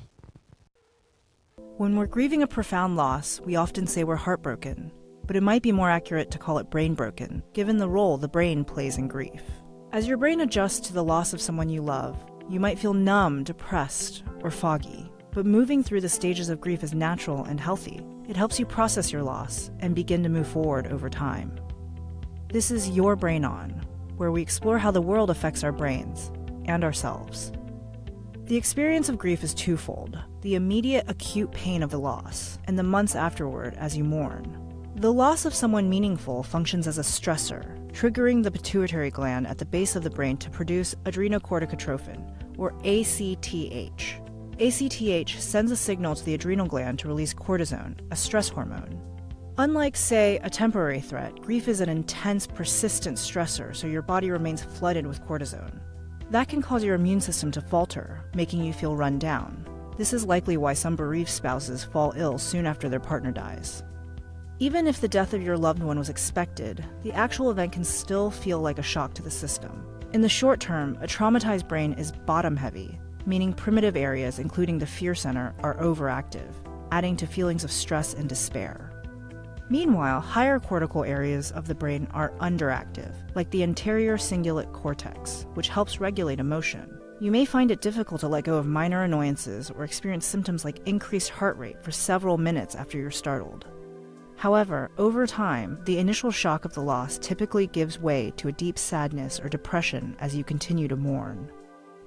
When 1.78 1.96
we're 1.96 2.08
grieving 2.08 2.44
a 2.44 2.48
profound 2.48 2.96
loss, 2.96 3.40
we 3.42 3.56
often 3.56 3.88
say 3.88 4.04
we're 4.04 4.16
heartbroken, 4.16 4.92
but 5.26 5.36
it 5.36 5.44
might 5.44 5.62
be 5.62 5.72
more 5.72 5.90
accurate 5.90 6.32
to 6.32 6.38
call 6.38 6.58
it 6.58 6.70
brain 6.70 6.94
broken, 6.94 7.44
given 7.54 7.78
the 7.78 7.90
role 7.90 8.18
the 8.18 8.28
brain 8.28 8.64
plays 8.64 8.98
in 8.98 9.08
grief. 9.08 9.42
As 9.92 10.08
your 10.08 10.18
brain 10.18 10.42
adjusts 10.42 10.88
to 10.88 10.94
the 10.94 11.04
loss 11.04 11.34
of 11.34 11.42
someone 11.42 11.70
you 11.70 11.82
love, 11.82 12.18
you 12.50 12.60
might 12.60 12.80
feel 12.80 12.94
numb, 12.94 13.44
depressed, 13.44 14.24
or 14.42 14.52
foggy. 14.52 15.10
But 15.32 15.46
moving 15.46 15.84
through 15.84 16.02
the 16.02 16.10
stages 16.10 16.50
of 16.50 16.62
grief 16.62 16.84
is 16.84 16.94
natural 16.94 17.44
and 17.46 17.60
healthy. 17.60 18.06
It 18.30 18.38
helps 18.38 18.60
you 18.60 18.66
process 18.68 19.12
your 19.12 19.24
loss 19.24 19.72
and 19.80 19.96
begin 19.96 20.22
to 20.22 20.30
move 20.30 20.48
forward 20.48 20.86
over 20.92 21.10
time. 21.10 21.60
This 22.54 22.70
is 22.70 22.92
Your 22.92 23.16
Brain 23.16 23.44
On, 23.44 23.72
where 24.18 24.32
we 24.32 24.40
explore 24.40 24.78
how 24.78 24.92
the 24.92 25.02
world 25.02 25.32
affects 25.32 25.64
our 25.64 25.72
brains 25.72 26.32
and 26.66 26.84
ourselves. 26.84 27.52
The 28.46 28.56
experience 28.56 29.10
of 29.10 29.18
grief 29.18 29.44
is 29.44 29.56
twofold 29.56 30.20
the 30.42 30.54
immediate 30.54 31.06
acute 31.08 31.52
pain 31.54 31.82
of 31.82 31.90
the 31.90 31.98
loss, 31.98 32.60
and 32.66 32.78
the 32.78 32.84
months 32.84 33.16
afterward 33.16 33.74
as 33.80 33.98
you 33.98 34.04
mourn. 34.04 34.92
The 34.98 35.12
loss 35.12 35.46
of 35.46 35.56
someone 35.56 35.90
meaningful 35.90 36.44
functions 36.44 36.88
as 36.88 37.00
a 37.00 37.02
stressor, 37.02 37.92
triggering 37.94 38.44
the 38.44 38.52
pituitary 38.52 39.10
gland 39.10 39.48
at 39.48 39.58
the 39.58 39.66
base 39.66 39.96
of 39.96 40.04
the 40.04 40.10
brain 40.12 40.38
to 40.38 40.52
produce 40.52 40.94
adrenocorticotrophin, 41.06 42.60
or 42.60 42.74
ACTH, 42.84 44.22
ACTH 44.60 45.40
sends 45.42 45.72
a 45.72 45.76
signal 45.78 46.16
to 46.16 46.26
the 46.26 46.34
adrenal 46.34 46.68
gland 46.68 47.00
to 47.00 47.08
release 47.08 47.34
cortisone, 47.34 47.96
a 48.12 48.16
stress 48.16 48.50
hormone. 48.50 49.02
Unlike, 49.58 49.96
say, 49.96 50.38
a 50.44 50.50
temporary 50.50 51.00
threat, 51.00 51.34
grief 51.42 51.70
is 51.70 51.80
an 51.80 51.88
intense, 51.88 52.46
persistent 52.46 53.18
stressor, 53.18 53.74
so 53.74 53.88
your 53.88 54.02
body 54.02 54.30
remains 54.30 54.62
flooded 54.62 55.08
with 55.08 55.24
cortisone. 55.24 55.80
That 56.30 56.50
can 56.50 56.62
cause 56.62 56.84
your 56.84 56.96
immune 56.96 57.22
system 57.22 57.52
to 57.52 57.62
falter, 57.62 58.26
making 58.36 58.62
you 58.62 58.74
feel 58.74 58.98
run 58.98 59.18
down. 59.18 59.66
This 59.98 60.12
is 60.12 60.26
likely 60.26 60.58
why 60.58 60.74
some 60.74 60.98
bereaved 60.98 61.30
spouses 61.30 61.86
fall 61.86 62.12
ill 62.18 62.38
soon 62.38 62.66
after 62.66 62.90
their 62.90 63.00
partner 63.00 63.32
dies. 63.32 63.82
Even 64.60 64.88
if 64.88 65.00
the 65.00 65.08
death 65.08 65.34
of 65.34 65.42
your 65.42 65.58
loved 65.58 65.82
one 65.82 65.98
was 65.98 66.10
expected, 66.10 66.86
the 67.04 67.14
actual 67.14 67.50
event 67.50 67.72
can 67.72 67.86
still 67.86 68.30
feel 68.30 68.60
like 68.60 68.78
a 68.78 68.84
shock 68.84 69.14
to 69.14 69.22
the 69.22 69.32
system. 69.32 69.86
In 70.12 70.20
the 70.20 70.28
short 70.28 70.60
term, 70.60 70.98
a 71.02 71.08
traumatized 71.08 71.70
brain 71.70 71.94
is 71.94 72.12
bottom 72.12 72.58
heavy, 72.58 73.00
meaning 73.26 73.54
primitive 73.54 73.96
areas, 73.96 74.40
including 74.40 74.80
the 74.80 74.86
fear 74.86 75.16
center, 75.16 75.54
are 75.64 75.76
overactive, 75.76 76.52
adding 76.92 77.16
to 77.18 77.28
feelings 77.28 77.64
of 77.64 77.72
stress 77.72 78.14
and 78.14 78.28
despair. 78.28 78.92
Meanwhile, 79.70 80.22
higher 80.22 80.60
cortical 80.60 81.04
areas 81.04 81.52
of 81.52 81.68
the 81.68 81.76
brain 81.76 82.08
are 82.12 82.34
underactive, 82.40 83.14
like 83.36 83.52
the 83.52 83.62
anterior 83.62 84.18
cingulate 84.18 84.74
cortex, 84.74 85.46
which 85.54 85.70
helps 85.70 86.00
regulate 86.00 86.40
emotion. 86.40 87.00
You 87.20 87.32
may 87.32 87.46
find 87.46 87.70
it 87.70 87.82
difficult 87.82 88.22
to 88.22 88.28
let 88.28 88.46
go 88.46 88.58
of 88.58 88.66
minor 88.66 89.04
annoyances 89.04 89.70
or 89.70 89.84
experience 89.84 90.26
symptoms 90.26 90.66
like 90.66 90.88
increased 90.88 91.30
heart 91.30 91.58
rate 91.58 91.84
for 91.84 91.92
several 91.92 92.38
minutes 92.38 92.76
after 92.76 92.98
you're 92.98 93.12
startled. 93.12 93.68
However, 94.38 94.90
over 94.98 95.28
time, 95.28 95.78
the 95.84 95.98
initial 95.98 96.32
shock 96.32 96.64
of 96.64 96.74
the 96.74 96.82
loss 96.82 97.18
typically 97.18 97.68
gives 97.68 98.00
way 98.00 98.32
to 98.38 98.48
a 98.48 98.54
deep 98.54 98.80
sadness 98.80 99.38
or 99.40 99.50
depression 99.50 100.16
as 100.20 100.34
you 100.34 100.46
continue 100.46 100.88
to 100.88 100.96
mourn. 100.96 101.52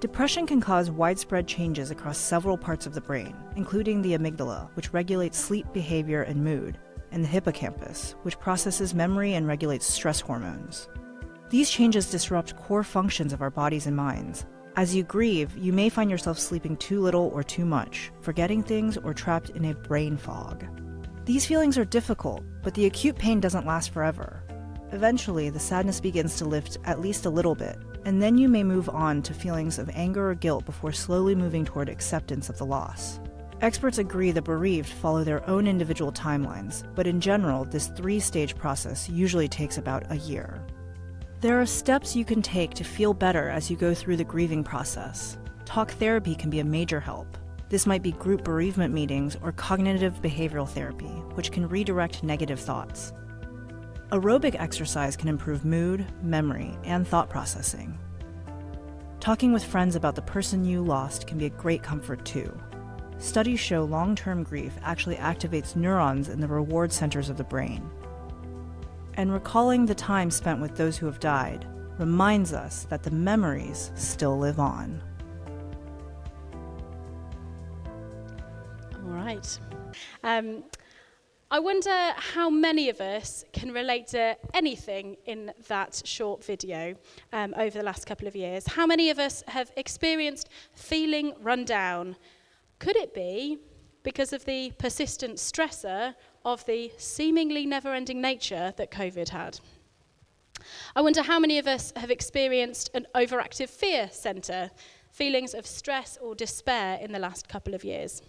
Depression 0.02 0.48
can 0.48 0.60
cause 0.60 0.90
widespread 0.90 1.46
changes 1.46 1.92
across 1.92 2.18
several 2.18 2.58
parts 2.58 2.86
of 2.86 2.92
the 2.92 3.00
brain, 3.00 3.36
including 3.54 4.02
the 4.02 4.14
amygdala, 4.14 4.68
which 4.74 4.92
regulates 4.92 5.38
sleep 5.38 5.64
behavior 5.72 6.22
and 6.22 6.42
mood, 6.42 6.76
and 7.12 7.22
the 7.22 7.28
hippocampus, 7.28 8.16
which 8.22 8.36
processes 8.40 8.94
memory 8.94 9.34
and 9.34 9.46
regulates 9.46 9.86
stress 9.86 10.20
hormones. 10.20 10.88
These 11.50 11.70
changes 11.70 12.10
disrupt 12.10 12.56
core 12.56 12.82
functions 12.82 13.32
of 13.32 13.42
our 13.42 13.50
bodies 13.50 13.86
and 13.86 13.94
minds. 13.94 14.44
As 14.74 14.92
you 14.92 15.04
grieve, 15.04 15.56
you 15.56 15.72
may 15.72 15.88
find 15.88 16.10
yourself 16.10 16.36
sleeping 16.36 16.76
too 16.78 17.00
little 17.00 17.30
or 17.32 17.44
too 17.44 17.64
much, 17.64 18.10
forgetting 18.22 18.64
things, 18.64 18.96
or 18.96 19.14
trapped 19.14 19.50
in 19.50 19.66
a 19.66 19.74
brain 19.74 20.16
fog. 20.16 20.64
These 21.26 21.46
feelings 21.46 21.78
are 21.78 21.84
difficult, 21.84 22.42
but 22.64 22.74
the 22.74 22.86
acute 22.86 23.18
pain 23.18 23.38
doesn't 23.38 23.66
last 23.66 23.90
forever. 23.90 24.42
Eventually, 24.90 25.48
the 25.48 25.60
sadness 25.60 26.00
begins 26.00 26.38
to 26.38 26.44
lift 26.44 26.76
at 26.86 27.00
least 27.00 27.24
a 27.24 27.30
little 27.30 27.54
bit, 27.54 27.78
and 28.04 28.20
then 28.20 28.38
you 28.38 28.48
may 28.48 28.64
move 28.64 28.88
on 28.88 29.22
to 29.22 29.34
feelings 29.34 29.78
of 29.78 29.90
anger 29.90 30.30
or 30.30 30.34
guilt 30.34 30.64
before 30.64 30.92
slowly 30.92 31.34
moving 31.34 31.64
toward 31.64 31.88
acceptance 31.88 32.48
of 32.48 32.58
the 32.58 32.66
loss. 32.66 33.20
Experts 33.60 33.98
agree 33.98 34.32
the 34.32 34.42
bereaved 34.42 34.88
follow 34.88 35.22
their 35.22 35.48
own 35.48 35.68
individual 35.68 36.10
timelines, 36.10 36.82
but 36.96 37.06
in 37.06 37.20
general, 37.20 37.64
this 37.64 37.86
three 37.88 38.18
stage 38.18 38.56
process 38.56 39.08
usually 39.08 39.46
takes 39.46 39.78
about 39.78 40.10
a 40.10 40.16
year. 40.16 40.60
There 41.40 41.60
are 41.60 41.66
steps 41.66 42.16
you 42.16 42.24
can 42.24 42.42
take 42.42 42.74
to 42.74 42.84
feel 42.84 43.14
better 43.14 43.48
as 43.48 43.70
you 43.70 43.76
go 43.76 43.94
through 43.94 44.16
the 44.16 44.24
grieving 44.24 44.64
process. 44.64 45.38
Talk 45.64 45.92
therapy 45.92 46.34
can 46.34 46.50
be 46.50 46.60
a 46.60 46.64
major 46.64 47.00
help. 47.00 47.38
This 47.68 47.86
might 47.86 48.02
be 48.02 48.12
group 48.12 48.44
bereavement 48.44 48.92
meetings 48.92 49.36
or 49.42 49.52
cognitive 49.52 50.20
behavioral 50.20 50.68
therapy, 50.68 51.06
which 51.34 51.50
can 51.50 51.68
redirect 51.68 52.22
negative 52.22 52.60
thoughts. 52.60 53.12
Aerobic 54.12 54.60
exercise 54.60 55.16
can 55.16 55.30
improve 55.30 55.64
mood, 55.64 56.04
memory, 56.22 56.76
and 56.84 57.08
thought 57.08 57.30
processing. 57.30 57.98
Talking 59.20 59.54
with 59.54 59.64
friends 59.64 59.96
about 59.96 60.14
the 60.16 60.20
person 60.20 60.66
you 60.66 60.82
lost 60.82 61.26
can 61.26 61.38
be 61.38 61.46
a 61.46 61.50
great 61.50 61.82
comfort 61.82 62.22
too. 62.26 62.52
Studies 63.16 63.58
show 63.58 63.84
long 63.84 64.14
term 64.14 64.42
grief 64.42 64.74
actually 64.82 65.16
activates 65.16 65.76
neurons 65.76 66.28
in 66.28 66.40
the 66.40 66.46
reward 66.46 66.92
centers 66.92 67.30
of 67.30 67.38
the 67.38 67.44
brain. 67.44 67.88
And 69.14 69.32
recalling 69.32 69.86
the 69.86 69.94
time 69.94 70.30
spent 70.30 70.60
with 70.60 70.76
those 70.76 70.98
who 70.98 71.06
have 71.06 71.18
died 71.18 71.66
reminds 71.98 72.52
us 72.52 72.84
that 72.90 73.02
the 73.02 73.10
memories 73.10 73.92
still 73.94 74.38
live 74.38 74.58
on. 74.58 75.02
All 78.94 79.10
right. 79.10 79.58
Um, 80.22 80.64
I 81.52 81.58
wonder 81.58 82.14
how 82.16 82.48
many 82.48 82.88
of 82.88 83.02
us 83.02 83.44
can 83.52 83.72
relate 83.72 84.06
to 84.06 84.38
anything 84.54 85.18
in 85.26 85.52
that 85.68 86.00
short 86.02 86.42
video 86.42 86.94
um, 87.30 87.52
over 87.58 87.76
the 87.76 87.84
last 87.84 88.06
couple 88.06 88.26
of 88.26 88.34
years. 88.34 88.66
How 88.66 88.86
many 88.86 89.10
of 89.10 89.18
us 89.18 89.44
have 89.48 89.70
experienced 89.76 90.48
feeling 90.74 91.34
run 91.42 91.66
down? 91.66 92.16
Could 92.78 92.96
it 92.96 93.12
be 93.12 93.58
because 94.02 94.32
of 94.32 94.46
the 94.46 94.72
persistent 94.78 95.36
stressor 95.36 96.14
of 96.42 96.64
the 96.64 96.90
seemingly 96.96 97.66
never 97.66 97.92
ending 97.92 98.22
nature 98.22 98.72
that 98.78 98.90
COVID 98.90 99.28
had? 99.28 99.60
I 100.96 101.02
wonder 101.02 101.20
how 101.20 101.38
many 101.38 101.58
of 101.58 101.66
us 101.66 101.92
have 101.96 102.10
experienced 102.10 102.88
an 102.94 103.06
overactive 103.14 103.68
fear 103.68 104.08
centre, 104.10 104.70
feelings 105.10 105.52
of 105.52 105.66
stress 105.66 106.16
or 106.22 106.34
despair 106.34 106.98
in 106.98 107.12
the 107.12 107.18
last 107.18 107.46
couple 107.46 107.74
of 107.74 107.84
years. 107.84 108.22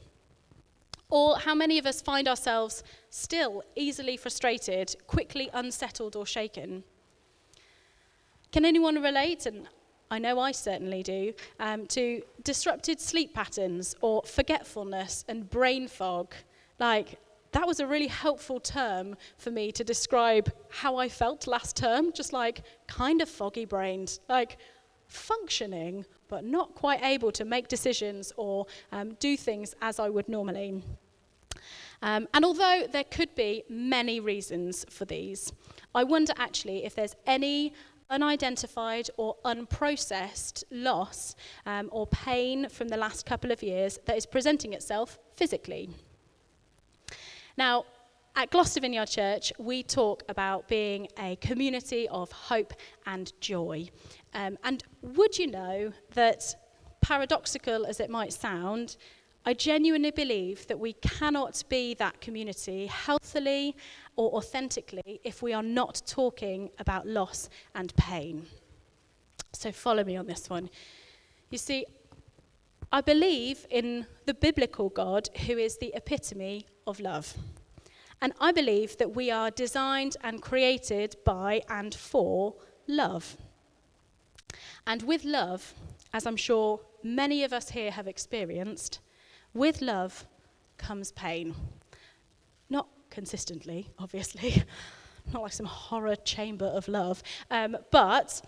Or 1.13 1.37
how 1.37 1.53
many 1.53 1.77
of 1.77 1.85
us 1.85 2.01
find 2.01 2.27
ourselves 2.27 2.81
still 3.11 3.61
easily 3.75 4.17
frustrated, 4.17 4.95
quickly 5.05 5.47
unsettled 5.53 6.15
or 6.15 6.25
shaken? 6.25 6.83
Can 8.51 8.65
anyone 8.65 8.99
relate, 8.99 9.45
and 9.45 9.69
I 10.09 10.17
know 10.17 10.39
I 10.39 10.51
certainly 10.51 11.03
do, 11.03 11.35
um, 11.59 11.85
to 11.89 12.23
disrupted 12.43 12.99
sleep 12.99 13.35
patterns 13.35 13.95
or 14.01 14.23
forgetfulness 14.23 15.23
and 15.27 15.47
brain 15.47 15.87
fog? 15.87 16.33
Like, 16.79 17.19
that 17.51 17.67
was 17.67 17.79
a 17.79 17.85
really 17.85 18.07
helpful 18.07 18.59
term 18.59 19.15
for 19.37 19.51
me 19.51 19.71
to 19.73 19.83
describe 19.83 20.51
how 20.69 20.95
I 20.95 21.09
felt 21.09 21.45
last 21.45 21.77
term, 21.77 22.11
just 22.11 22.33
like 22.33 22.63
kind 22.87 23.21
of 23.21 23.29
foggy 23.29 23.65
brained, 23.65 24.17
like 24.29 24.57
functioning, 25.05 26.05
but 26.27 26.43
not 26.43 26.73
quite 26.73 27.03
able 27.03 27.31
to 27.33 27.45
make 27.45 27.67
decisions 27.67 28.33
or 28.35 28.65
um, 28.91 29.13
do 29.19 29.37
things 29.37 29.75
as 29.79 29.99
I 29.99 30.09
would 30.09 30.27
normally. 30.27 30.81
Um, 32.03 32.27
and 32.33 32.43
although 32.43 32.83
there 32.91 33.05
could 33.05 33.33
be 33.33 33.63
many 33.69 34.19
reasons 34.19 34.85
for 34.89 35.05
these, 35.05 35.53
I 35.95 36.03
wonder 36.03 36.33
actually 36.37 36.83
if 36.83 36.95
there's 36.95 37.15
any 37.25 37.73
unidentified 38.09 39.09
or 39.15 39.37
unprocessed 39.45 40.65
loss 40.69 41.33
um, 41.65 41.87
or 41.93 42.05
pain 42.07 42.67
from 42.67 42.89
the 42.89 42.97
last 42.97 43.25
couple 43.25 43.53
of 43.53 43.63
years 43.63 43.99
that 44.05 44.17
is 44.17 44.25
presenting 44.25 44.73
itself 44.73 45.17
physically. 45.37 45.89
Now, 47.57 47.85
at 48.35 48.51
Gloucester 48.51 48.81
Vineyard 48.81 49.05
Church, 49.05 49.53
we 49.57 49.81
talk 49.81 50.23
about 50.27 50.67
being 50.67 51.07
a 51.17 51.37
community 51.37 52.09
of 52.09 52.29
hope 52.33 52.73
and 53.05 53.31
joy. 53.39 53.87
Um, 54.33 54.57
and 54.65 54.83
would 55.01 55.37
you 55.37 55.47
know 55.47 55.93
that, 56.15 56.53
paradoxical 56.99 57.85
as 57.85 58.01
it 58.01 58.09
might 58.09 58.33
sound, 58.33 58.97
I 59.45 59.53
genuinely 59.53 60.11
believe 60.11 60.67
that 60.67 60.79
we 60.79 60.93
cannot 60.93 61.63
be 61.67 61.93
that 61.95 62.21
community 62.21 62.87
healthily 62.87 63.75
or 64.15 64.31
authentically 64.35 65.19
if 65.23 65.41
we 65.41 65.51
are 65.51 65.63
not 65.63 66.01
talking 66.05 66.69
about 66.79 67.05
loss 67.05 67.49
and 67.75 67.93
pain. 67.95 68.45
So 69.51 69.71
follow 69.71 70.03
me 70.03 70.15
on 70.15 70.27
this 70.27 70.49
one. 70.49 70.69
You 71.49 71.57
see, 71.57 71.85
I 72.91 73.01
believe 73.01 73.65
in 73.69 74.05
the 74.25 74.33
biblical 74.33 74.89
God 74.89 75.29
who 75.45 75.57
is 75.57 75.77
the 75.77 75.93
epitome 75.93 76.67
of 76.87 76.99
love. 76.99 77.35
And 78.21 78.33
I 78.39 78.53
believe 78.53 78.97
that 78.97 79.13
we 79.13 79.29
are 79.29 79.51
designed 79.51 80.15
and 80.23 80.41
created 80.41 81.17
by 81.25 81.63
and 81.67 81.93
for 81.93 82.55
love. 82.87 83.35
And 84.87 85.01
with 85.03 85.25
love, 85.25 85.73
as 86.13 86.25
I'm 86.25 86.37
sure 86.37 86.79
many 87.03 87.43
of 87.43 87.51
us 87.51 87.71
here 87.71 87.91
have 87.91 88.07
experienced, 88.07 88.99
with 89.53 89.81
love 89.81 90.25
comes 90.77 91.11
pain. 91.11 91.55
Not 92.69 92.87
consistently, 93.09 93.89
obviously, 93.99 94.63
not 95.33 95.43
like 95.43 95.53
some 95.53 95.65
horror 95.65 96.15
chamber 96.15 96.65
of 96.65 96.87
love, 96.87 97.23
um, 97.51 97.77
but 97.91 98.41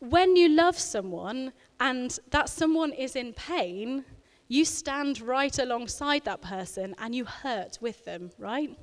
when 0.00 0.36
you 0.36 0.48
love 0.48 0.78
someone 0.78 1.52
and 1.80 2.18
that 2.30 2.48
someone 2.48 2.92
is 2.92 3.16
in 3.16 3.32
pain, 3.32 4.04
you 4.48 4.64
stand 4.64 5.20
right 5.20 5.58
alongside 5.58 6.24
that 6.24 6.42
person 6.42 6.94
and 6.98 7.14
you 7.14 7.24
hurt 7.24 7.78
with 7.80 8.04
them, 8.04 8.30
right? 8.38 8.76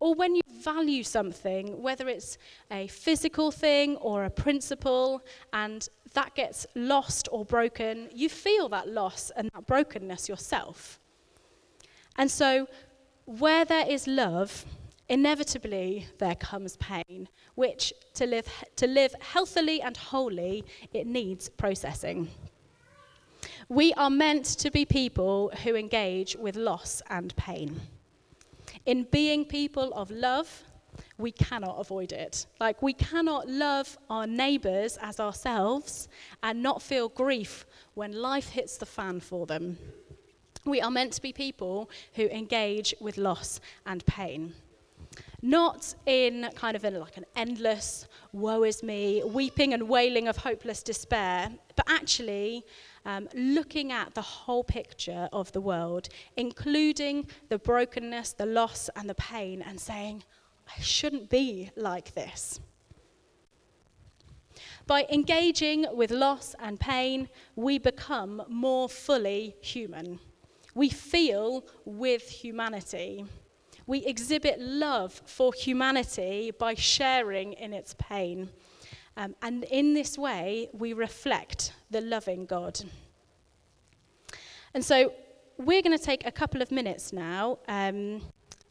Or 0.00 0.14
when 0.14 0.36
you 0.36 0.41
value 0.62 1.02
something, 1.02 1.82
whether 1.82 2.08
it's 2.08 2.38
a 2.70 2.86
physical 2.88 3.50
thing 3.50 3.96
or 3.96 4.24
a 4.24 4.30
principle, 4.30 5.22
and 5.52 5.88
that 6.14 6.34
gets 6.34 6.66
lost 6.74 7.28
or 7.32 7.44
broken, 7.44 8.08
you 8.12 8.28
feel 8.28 8.68
that 8.70 8.88
loss 8.88 9.30
and 9.36 9.50
that 9.54 9.66
brokenness 9.66 10.28
yourself. 10.28 11.00
And 12.16 12.30
so, 12.30 12.68
where 13.24 13.64
there 13.64 13.86
is 13.88 14.06
love, 14.06 14.64
inevitably 15.08 16.06
there 16.18 16.34
comes 16.34 16.76
pain, 16.76 17.28
which 17.54 17.92
to 18.14 18.26
live, 18.26 18.46
to 18.76 18.86
live 18.86 19.14
healthily 19.20 19.80
and 19.80 19.96
wholly, 19.96 20.64
it 20.92 21.06
needs 21.06 21.48
processing. 21.48 22.28
We 23.68 23.92
are 23.94 24.10
meant 24.10 24.44
to 24.58 24.70
be 24.70 24.84
people 24.84 25.52
who 25.62 25.74
engage 25.74 26.36
with 26.36 26.56
loss 26.56 27.02
and 27.08 27.34
pain. 27.36 27.80
In 28.84 29.04
being 29.04 29.44
people 29.44 29.92
of 29.94 30.10
love, 30.10 30.64
we 31.18 31.30
cannot 31.30 31.76
avoid 31.78 32.12
it. 32.12 32.46
Like, 32.60 32.82
we 32.82 32.92
cannot 32.92 33.48
love 33.48 33.96
our 34.10 34.26
neighbours 34.26 34.98
as 35.00 35.20
ourselves 35.20 36.08
and 36.42 36.62
not 36.62 36.82
feel 36.82 37.08
grief 37.08 37.64
when 37.94 38.12
life 38.12 38.48
hits 38.48 38.76
the 38.76 38.86
fan 38.86 39.20
for 39.20 39.46
them. 39.46 39.78
We 40.64 40.80
are 40.80 40.90
meant 40.90 41.12
to 41.14 41.22
be 41.22 41.32
people 41.32 41.90
who 42.14 42.26
engage 42.28 42.94
with 43.00 43.18
loss 43.18 43.60
and 43.86 44.04
pain. 44.06 44.54
Not 45.42 45.94
in 46.06 46.48
kind 46.54 46.76
of 46.76 46.84
in 46.84 46.98
like 46.98 47.16
an 47.16 47.26
endless 47.34 48.06
woe 48.32 48.62
is 48.62 48.82
me, 48.82 49.22
weeping 49.24 49.74
and 49.74 49.88
wailing 49.88 50.28
of 50.28 50.36
hopeless 50.36 50.82
despair, 50.82 51.50
but 51.76 51.84
actually 51.88 52.64
um, 53.04 53.28
looking 53.34 53.92
at 53.92 54.14
the 54.14 54.22
whole 54.22 54.64
picture 54.64 55.28
of 55.32 55.50
the 55.52 55.60
world, 55.60 56.08
including 56.36 57.26
the 57.48 57.58
brokenness, 57.58 58.34
the 58.34 58.46
loss, 58.46 58.88
and 58.96 59.08
the 59.08 59.14
pain, 59.14 59.62
and 59.62 59.80
saying, 59.80 60.22
I 60.76 60.80
shouldn't 60.80 61.28
be 61.28 61.70
like 61.76 62.14
this. 62.14 62.60
By 64.86 65.06
engaging 65.10 65.86
with 65.92 66.10
loss 66.10 66.54
and 66.60 66.78
pain, 66.78 67.28
we 67.56 67.78
become 67.78 68.42
more 68.48 68.88
fully 68.88 69.56
human. 69.60 70.18
We 70.74 70.88
feel 70.88 71.64
with 71.84 72.28
humanity. 72.28 73.26
We 73.92 74.06
exhibit 74.06 74.58
love 74.58 75.20
for 75.26 75.52
humanity 75.52 76.50
by 76.50 76.72
sharing 76.72 77.52
in 77.52 77.74
its 77.74 77.94
pain. 77.98 78.48
Um, 79.18 79.36
and 79.42 79.64
in 79.64 79.92
this 79.92 80.16
way, 80.16 80.70
we 80.72 80.94
reflect 80.94 81.74
the 81.90 82.00
loving 82.00 82.46
God. 82.46 82.80
And 84.72 84.82
so 84.82 85.12
we're 85.58 85.82
going 85.82 85.98
to 85.98 86.02
take 86.02 86.26
a 86.26 86.32
couple 86.32 86.62
of 86.62 86.72
minutes 86.72 87.12
now. 87.12 87.58
Um, 87.68 88.22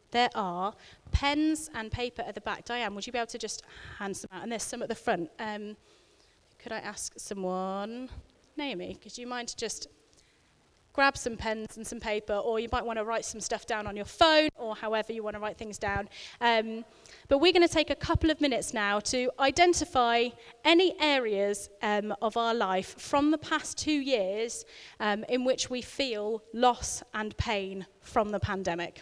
there 0.10 0.32
are 0.34 0.74
pens 1.12 1.70
and 1.75 1.92
paper 1.92 2.24
at 2.24 2.34
the 2.34 2.42
back. 2.42 2.66
Diane, 2.66 2.96
would 2.96 3.06
you 3.06 3.13
be 3.13 3.20
able 3.20 3.28
to 3.28 3.38
just 3.38 3.62
hand 4.00 4.18
some 4.18 4.30
out? 4.34 4.42
And 4.42 4.51
there's 4.51 4.63
some 4.63 4.82
at 4.82 4.90
the 4.90 4.96
front. 4.96 5.30
Um, 5.38 5.78
could 6.58 6.72
I 6.72 6.80
ask 6.80 7.13
someone? 7.20 8.10
Naomi, 8.58 8.98
could 9.00 9.16
you 9.16 9.28
mind 9.28 9.54
just 9.56 9.88
grab 10.93 11.17
some 11.17 11.38
pens 11.38 11.77
and 11.77 11.86
some 11.86 12.00
paper, 12.00 12.33
or 12.33 12.60
you 12.60 12.67
might 12.71 12.86
want 12.86 12.98
to 13.00 13.05
write 13.05 13.25
some 13.25 13.39
stuff 13.39 13.65
down 13.65 13.88
on 13.88 13.95
your 13.95 14.05
phone, 14.05 14.50
or 14.57 14.75
however 14.75 15.13
you 15.13 15.24
want 15.24 15.36
to 15.36 15.39
write 15.39 15.57
things 15.57 15.77
down. 15.77 16.10
Um, 16.39 16.86
but 17.27 17.39
we're 17.39 17.53
going 17.53 17.67
to 17.67 17.74
take 17.74 17.89
a 17.89 17.95
couple 17.95 18.29
of 18.29 18.41
minutes 18.41 18.74
now 18.74 19.00
to 19.00 19.31
identify 19.39 20.29
any 20.65 21.00
areas 21.00 21.69
um, 21.81 22.13
of 22.21 22.38
our 22.38 22.53
life 22.53 23.00
from 23.00 23.31
the 23.31 23.38
past 23.38 23.77
two 23.77 23.91
years 23.91 24.65
um, 25.00 25.24
in 25.29 25.45
which 25.45 25.69
we 25.69 25.81
feel 25.81 26.43
loss 26.53 27.03
and 27.13 27.36
pain 27.38 27.86
from 28.01 28.29
the 28.29 28.39
pandemic. 28.39 29.01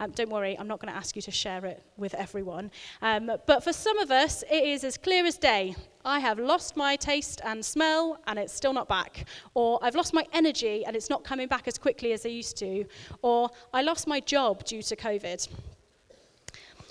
Um, 0.00 0.10
don't 0.10 0.30
worry, 0.30 0.56
I'm 0.58 0.68
not 0.68 0.80
going 0.80 0.92
to 0.92 0.98
ask 0.98 1.16
you 1.16 1.22
to 1.22 1.30
share 1.30 1.64
it 1.66 1.82
with 1.96 2.14
everyone. 2.14 2.70
Um, 3.02 3.30
but 3.46 3.62
for 3.64 3.72
some 3.72 3.98
of 3.98 4.10
us, 4.10 4.42
it 4.50 4.64
is 4.64 4.84
as 4.84 4.96
clear 4.96 5.24
as 5.24 5.36
day. 5.36 5.74
I 6.04 6.20
have 6.20 6.38
lost 6.38 6.76
my 6.76 6.96
taste 6.96 7.40
and 7.44 7.64
smell, 7.64 8.20
and 8.26 8.38
it's 8.38 8.52
still 8.52 8.72
not 8.72 8.88
back. 8.88 9.26
Or 9.54 9.78
I've 9.82 9.94
lost 9.94 10.14
my 10.14 10.24
energy, 10.32 10.84
and 10.84 10.94
it's 10.94 11.10
not 11.10 11.24
coming 11.24 11.48
back 11.48 11.66
as 11.66 11.78
quickly 11.78 12.12
as 12.12 12.24
I 12.24 12.30
used 12.30 12.56
to. 12.58 12.84
Or 13.22 13.50
I 13.72 13.82
lost 13.82 14.06
my 14.06 14.20
job 14.20 14.64
due 14.64 14.82
to 14.82 14.96
COVID. 14.96 15.48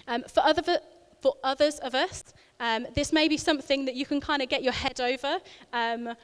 Um, 0.08 0.24
for, 0.24 0.42
other, 0.42 0.80
for 1.22 1.36
others 1.44 1.80
of 1.80 1.96
us, 1.96 2.24
um, 2.60 2.88
this 2.94 3.12
may 3.12 3.28
be 3.28 3.38
something 3.38 3.86
that 3.86 3.96
you 3.96 4.06
can 4.06 4.22
kind 4.22 4.42
of 4.42 4.50
get 4.50 4.64
your 4.64 4.74
head 4.74 5.02
over 5.02 5.40
um, 5.74 6.16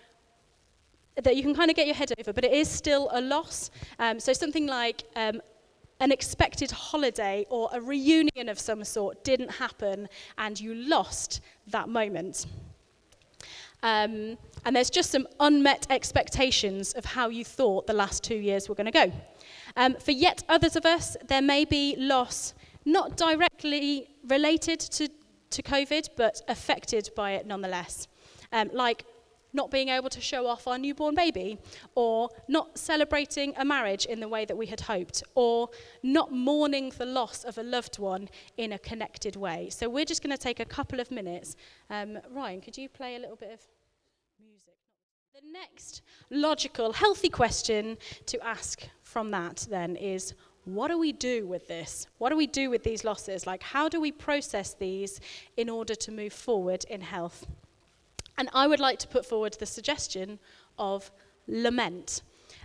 that 1.16 1.36
you 1.36 1.44
can 1.44 1.54
kind 1.54 1.70
of 1.70 1.76
get 1.76 1.88
your 1.88 1.96
head 1.96 2.12
over, 2.20 2.32
but 2.32 2.46
it 2.46 2.54
is 2.54 2.70
still 2.70 3.10
a 3.12 3.22
loss. 3.22 3.70
Um, 4.00 4.20
so 4.20 4.34
something 4.34 4.66
like 4.66 5.04
um, 5.16 5.42
an 6.02 6.12
expected 6.12 6.72
holiday 6.72 7.46
or 7.50 7.70
a 7.72 7.80
reunion 7.80 8.50
of 8.50 8.60
some 8.60 8.84
sort 8.84 9.24
didn't 9.24 9.52
happen 9.52 10.10
and 10.38 10.60
you 10.60 10.74
lost 10.74 11.42
that 11.68 11.88
moment. 11.88 12.48
Um, 13.84 14.38
and 14.66 14.76
there's 14.76 14.90
just 14.90 15.12
some 15.12 15.28
unmet 15.40 15.88
expectations 15.90 16.94
of 16.94 17.06
how 17.06 17.30
you 17.30 17.46
thought 17.46 17.88
the 17.88 17.94
last 17.94 18.24
two 18.24 18.36
years 18.36 18.68
were 18.68 18.76
going 18.76 18.92
to 18.92 18.92
go. 18.92 19.12
Um, 19.76 19.96
for 19.96 20.12
yet 20.12 20.44
others 20.50 20.76
of 20.76 20.86
us, 20.86 21.16
there 21.28 21.42
may 21.42 21.66
be 21.66 21.96
loss 21.98 22.54
not 22.84 23.16
directly 23.16 24.10
related 24.28 24.80
to, 24.80 25.08
to 25.52 25.64
COVID, 25.64 26.10
but 26.18 26.42
affected 26.48 27.10
by 27.16 27.32
it 27.32 27.46
nonetheless. 27.46 28.08
Um, 28.52 28.70
like 28.74 29.06
not 29.54 29.72
being 29.72 29.90
able 29.90 30.10
to 30.10 30.22
show 30.22 30.48
off 30.48 30.68
our 30.68 30.78
newborn 30.78 31.16
baby, 31.16 31.58
or 31.96 32.30
not 32.48 32.78
celebrating 32.78 33.54
a 33.58 33.66
marriage 33.66 34.06
in 34.06 34.20
the 34.20 34.28
way 34.28 34.46
that 34.46 34.56
we 34.56 34.66
had 34.68 34.82
hoped, 34.82 35.24
or 35.36 35.70
not 36.04 36.32
mourning 36.32 36.92
the 36.98 37.06
loss 37.06 37.44
of 37.44 37.58
a 37.58 37.64
loved 37.64 38.00
one 38.00 38.30
in 38.58 38.74
a 38.74 38.80
connected 38.80 39.36
way. 39.36 39.70
So 39.70 39.90
we're 39.90 40.06
just 40.06 40.24
going 40.24 40.36
to 40.36 40.42
take 40.42 40.60
a 40.60 40.66
couple 40.66 41.00
of 41.00 41.12
minutes. 41.12 41.56
Um, 41.90 42.20
Ryan, 42.32 42.62
could 42.62 42.78
you 42.78 42.90
play 42.90 43.16
a 43.16 43.20
little 43.20 43.36
bit 43.36 43.52
of 43.52 43.60
music? 44.40 44.76
The 45.34 45.52
next 45.52 46.02
logical, 46.30 46.94
healthy 46.94 47.30
question 47.30 47.98
to 48.28 48.40
ask 48.46 48.84
from 49.02 49.32
that 49.32 49.68
then 49.70 49.96
is 49.96 50.34
what 50.66 50.90
do 50.90 51.00
we 51.00 51.12
do 51.12 51.48
with 51.48 51.68
this? 51.68 52.08
What 52.20 52.30
do 52.30 52.38
we 52.38 52.48
do 52.48 52.70
with 52.70 52.84
these 52.84 53.04
losses? 53.04 53.48
Like, 53.48 53.64
how 53.64 53.90
do 53.90 54.00
we 54.00 54.12
process 54.12 54.76
these 54.76 55.20
in 55.58 55.70
order 55.70 55.96
to 55.96 56.12
move 56.12 56.34
forward 56.34 56.86
in 56.90 57.02
health? 57.02 57.48
And 58.38 58.50
I 58.54 58.68
would 58.68 58.80
like 58.80 59.00
to 59.00 59.08
put 59.08 59.26
forward 59.26 59.54
the 59.60 59.66
suggestion 59.66 60.40
of 60.78 61.12
lament 61.48 62.22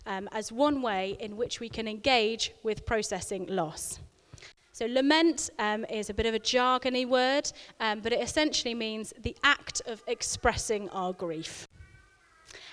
um, 0.06 0.28
as 0.32 0.52
one 0.52 0.82
way 0.82 1.16
in 1.20 1.36
which 1.36 1.60
we 1.60 1.68
can 1.68 1.88
engage 1.88 2.52
with 2.62 2.86
processing 2.86 3.46
loss. 3.46 3.98
So, 4.72 4.86
lament 4.86 5.48
um, 5.58 5.86
is 5.86 6.10
a 6.10 6.14
bit 6.14 6.26
of 6.26 6.34
a 6.34 6.38
jargony 6.38 7.08
word, 7.08 7.50
um, 7.80 8.00
but 8.00 8.12
it 8.12 8.20
essentially 8.20 8.74
means 8.74 9.14
the 9.18 9.34
act 9.42 9.80
of 9.86 10.02
expressing 10.06 10.90
our 10.90 11.14
grief. 11.14 11.66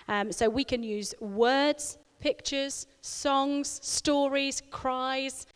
Um, 0.09 0.31
so, 0.33 0.49
we 0.49 0.65
can 0.65 0.83
use 0.83 1.15
words, 1.21 1.97
pictures, 2.19 2.87
songs, 2.99 3.79
stories, 3.81 4.61
cries, 4.69 5.47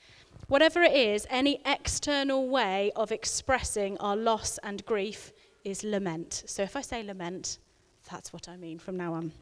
whatever 0.48 0.82
it 0.82 0.94
is, 0.94 1.28
any 1.30 1.62
external 1.66 2.48
way 2.48 2.94
of 2.96 3.12
expressing 3.12 3.98
our 3.98 4.16
loss 4.16 4.58
and 4.64 4.86
grief 4.86 5.34
is 5.68 5.84
lament. 5.84 6.44
So 6.46 6.64
if 6.64 6.76
I 6.76 6.82
say 6.82 7.04
lament, 7.04 7.60
that's 8.10 8.32
what 8.32 8.48
I 8.48 8.56
mean 8.56 8.80
from 8.80 8.96
now 8.96 9.14
on. 9.14 9.34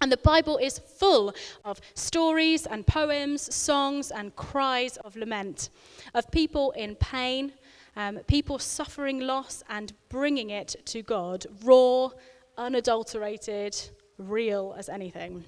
And 0.00 0.12
the 0.12 0.18
Bible 0.18 0.58
is 0.58 0.78
full 0.78 1.34
of 1.64 1.80
stories 1.94 2.66
and 2.66 2.86
poems, 2.86 3.52
songs 3.52 4.12
and 4.12 4.34
cries 4.36 4.96
of 4.98 5.16
lament, 5.16 5.70
of 6.14 6.30
people 6.30 6.70
in 6.72 6.94
pain, 6.94 7.52
um, 7.96 8.20
people 8.28 8.60
suffering 8.60 9.18
loss 9.18 9.64
and 9.68 9.92
bringing 10.08 10.50
it 10.50 10.76
to 10.86 11.02
God, 11.02 11.46
raw, 11.64 12.10
unadulterated, 12.56 13.76
real 14.18 14.76
as 14.78 14.88
anything. 14.88 15.42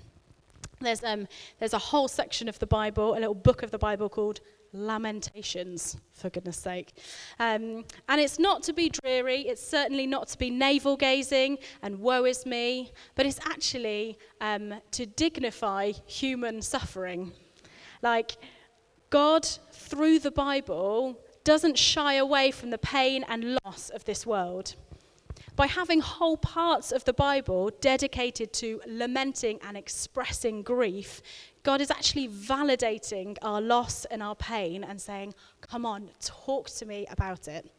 There's, 0.80 1.04
um, 1.04 1.28
there's 1.60 1.74
a 1.74 1.78
whole 1.78 2.08
section 2.08 2.48
of 2.48 2.58
the 2.58 2.66
Bible, 2.66 3.12
a 3.12 3.20
little 3.20 3.34
book 3.34 3.62
of 3.62 3.70
the 3.70 3.78
Bible 3.78 4.08
called 4.08 4.40
Lamentations, 4.72 5.96
for 6.12 6.30
goodness 6.30 6.56
sake. 6.56 6.92
Um, 7.38 7.84
and 8.08 8.20
it's 8.20 8.38
not 8.38 8.62
to 8.64 8.72
be 8.72 8.88
dreary, 8.88 9.42
it's 9.42 9.66
certainly 9.66 10.06
not 10.06 10.28
to 10.28 10.38
be 10.38 10.50
navel 10.50 10.96
gazing 10.96 11.58
and 11.82 11.98
woe 11.98 12.24
is 12.24 12.46
me, 12.46 12.92
but 13.14 13.26
it's 13.26 13.40
actually 13.44 14.18
um, 14.40 14.74
to 14.92 15.06
dignify 15.06 15.92
human 16.06 16.62
suffering. 16.62 17.32
Like, 18.02 18.32
God, 19.10 19.44
through 19.72 20.20
the 20.20 20.30
Bible, 20.30 21.18
doesn't 21.42 21.76
shy 21.76 22.14
away 22.14 22.50
from 22.50 22.70
the 22.70 22.78
pain 22.78 23.24
and 23.28 23.58
loss 23.64 23.90
of 23.90 24.04
this 24.04 24.26
world 24.26 24.76
by 25.60 25.66
having 25.66 26.00
whole 26.00 26.38
parts 26.38 26.90
of 26.90 27.04
the 27.04 27.12
Bible 27.12 27.70
dedicated 27.82 28.50
to 28.50 28.80
lamenting 28.86 29.58
and 29.68 29.76
expressing 29.76 30.62
grief, 30.62 31.20
God 31.62 31.82
is 31.82 31.90
actually 31.90 32.28
validating 32.28 33.36
our 33.42 33.60
loss 33.60 34.06
and 34.06 34.22
our 34.22 34.34
pain 34.34 34.82
and 34.82 34.98
saying, 34.98 35.34
Come 35.60 35.84
on, 35.84 36.08
talk 36.18 36.70
to 36.70 36.86
me 36.86 37.06
about 37.10 37.46
it. 37.46 37.70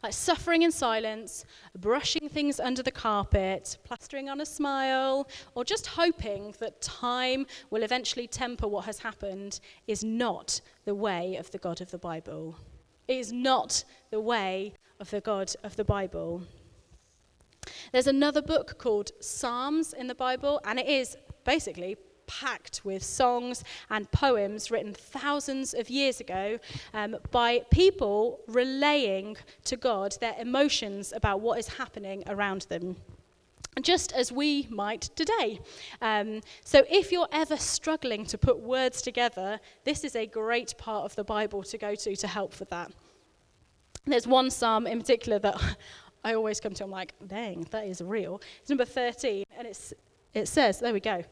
Like 0.00 0.12
suffering 0.12 0.62
in 0.62 0.70
silence, 0.70 1.44
brushing 1.76 2.28
things 2.28 2.60
under 2.60 2.84
the 2.84 2.92
carpet, 2.92 3.76
plastering 3.82 4.28
on 4.28 4.40
a 4.40 4.46
smile, 4.46 5.28
or 5.56 5.64
just 5.64 5.88
hoping 5.88 6.54
that 6.60 6.80
time 6.80 7.46
will 7.70 7.82
eventually 7.82 8.28
temper 8.28 8.68
what 8.68 8.84
has 8.84 9.00
happened 9.00 9.58
is 9.88 10.04
not 10.04 10.60
the 10.84 10.94
way 10.94 11.34
of 11.34 11.50
the 11.50 11.58
God 11.58 11.80
of 11.80 11.90
the 11.90 11.98
Bible. 11.98 12.54
It 13.08 13.16
is 13.16 13.32
not 13.32 13.82
the 14.12 14.20
way 14.20 14.74
of 15.00 15.10
the 15.10 15.20
God 15.20 15.52
of 15.62 15.76
the 15.76 15.84
Bible. 15.84 16.42
There's 17.92 18.06
another 18.06 18.42
book 18.42 18.78
called 18.78 19.12
Psalms 19.20 19.92
in 19.92 20.06
the 20.06 20.14
Bible, 20.14 20.60
and 20.64 20.78
it 20.78 20.86
is 20.86 21.16
basically 21.44 21.96
packed 22.26 22.80
with 22.84 23.02
songs 23.02 23.62
and 23.90 24.10
poems 24.10 24.70
written 24.70 24.94
thousands 24.94 25.74
of 25.74 25.90
years 25.90 26.20
ago 26.20 26.58
um, 26.92 27.16
by 27.30 27.60
people 27.70 28.40
relaying 28.46 29.36
to 29.64 29.76
God 29.76 30.16
their 30.20 30.34
emotions 30.38 31.12
about 31.12 31.40
what 31.40 31.58
is 31.58 31.68
happening 31.68 32.24
around 32.26 32.62
them. 32.62 32.96
Just 33.82 34.12
as 34.12 34.30
we 34.30 34.68
might 34.70 35.02
today. 35.16 35.58
Um, 36.00 36.42
so, 36.64 36.84
if 36.88 37.10
you're 37.10 37.28
ever 37.32 37.56
struggling 37.56 38.24
to 38.26 38.38
put 38.38 38.60
words 38.60 39.02
together, 39.02 39.58
this 39.82 40.04
is 40.04 40.14
a 40.14 40.26
great 40.26 40.78
part 40.78 41.04
of 41.04 41.16
the 41.16 41.24
Bible 41.24 41.64
to 41.64 41.76
go 41.76 41.96
to 41.96 42.14
to 42.14 42.26
help 42.28 42.60
with 42.60 42.70
that. 42.70 42.92
There's 44.06 44.26
one 44.26 44.50
psalm 44.50 44.86
in 44.86 44.98
particular 44.98 45.38
that 45.40 45.76
I 46.24 46.34
always 46.34 46.60
come 46.60 46.72
to, 46.74 46.84
I'm 46.84 46.90
like, 46.90 47.14
dang, 47.26 47.66
that 47.70 47.86
is 47.86 48.00
real. 48.00 48.40
It's 48.60 48.70
number 48.70 48.84
13, 48.84 49.44
and 49.58 49.66
it's, 49.66 49.92
it 50.32 50.48
says, 50.48 50.80
there 50.80 50.92
we 50.92 51.00
go, 51.00 51.22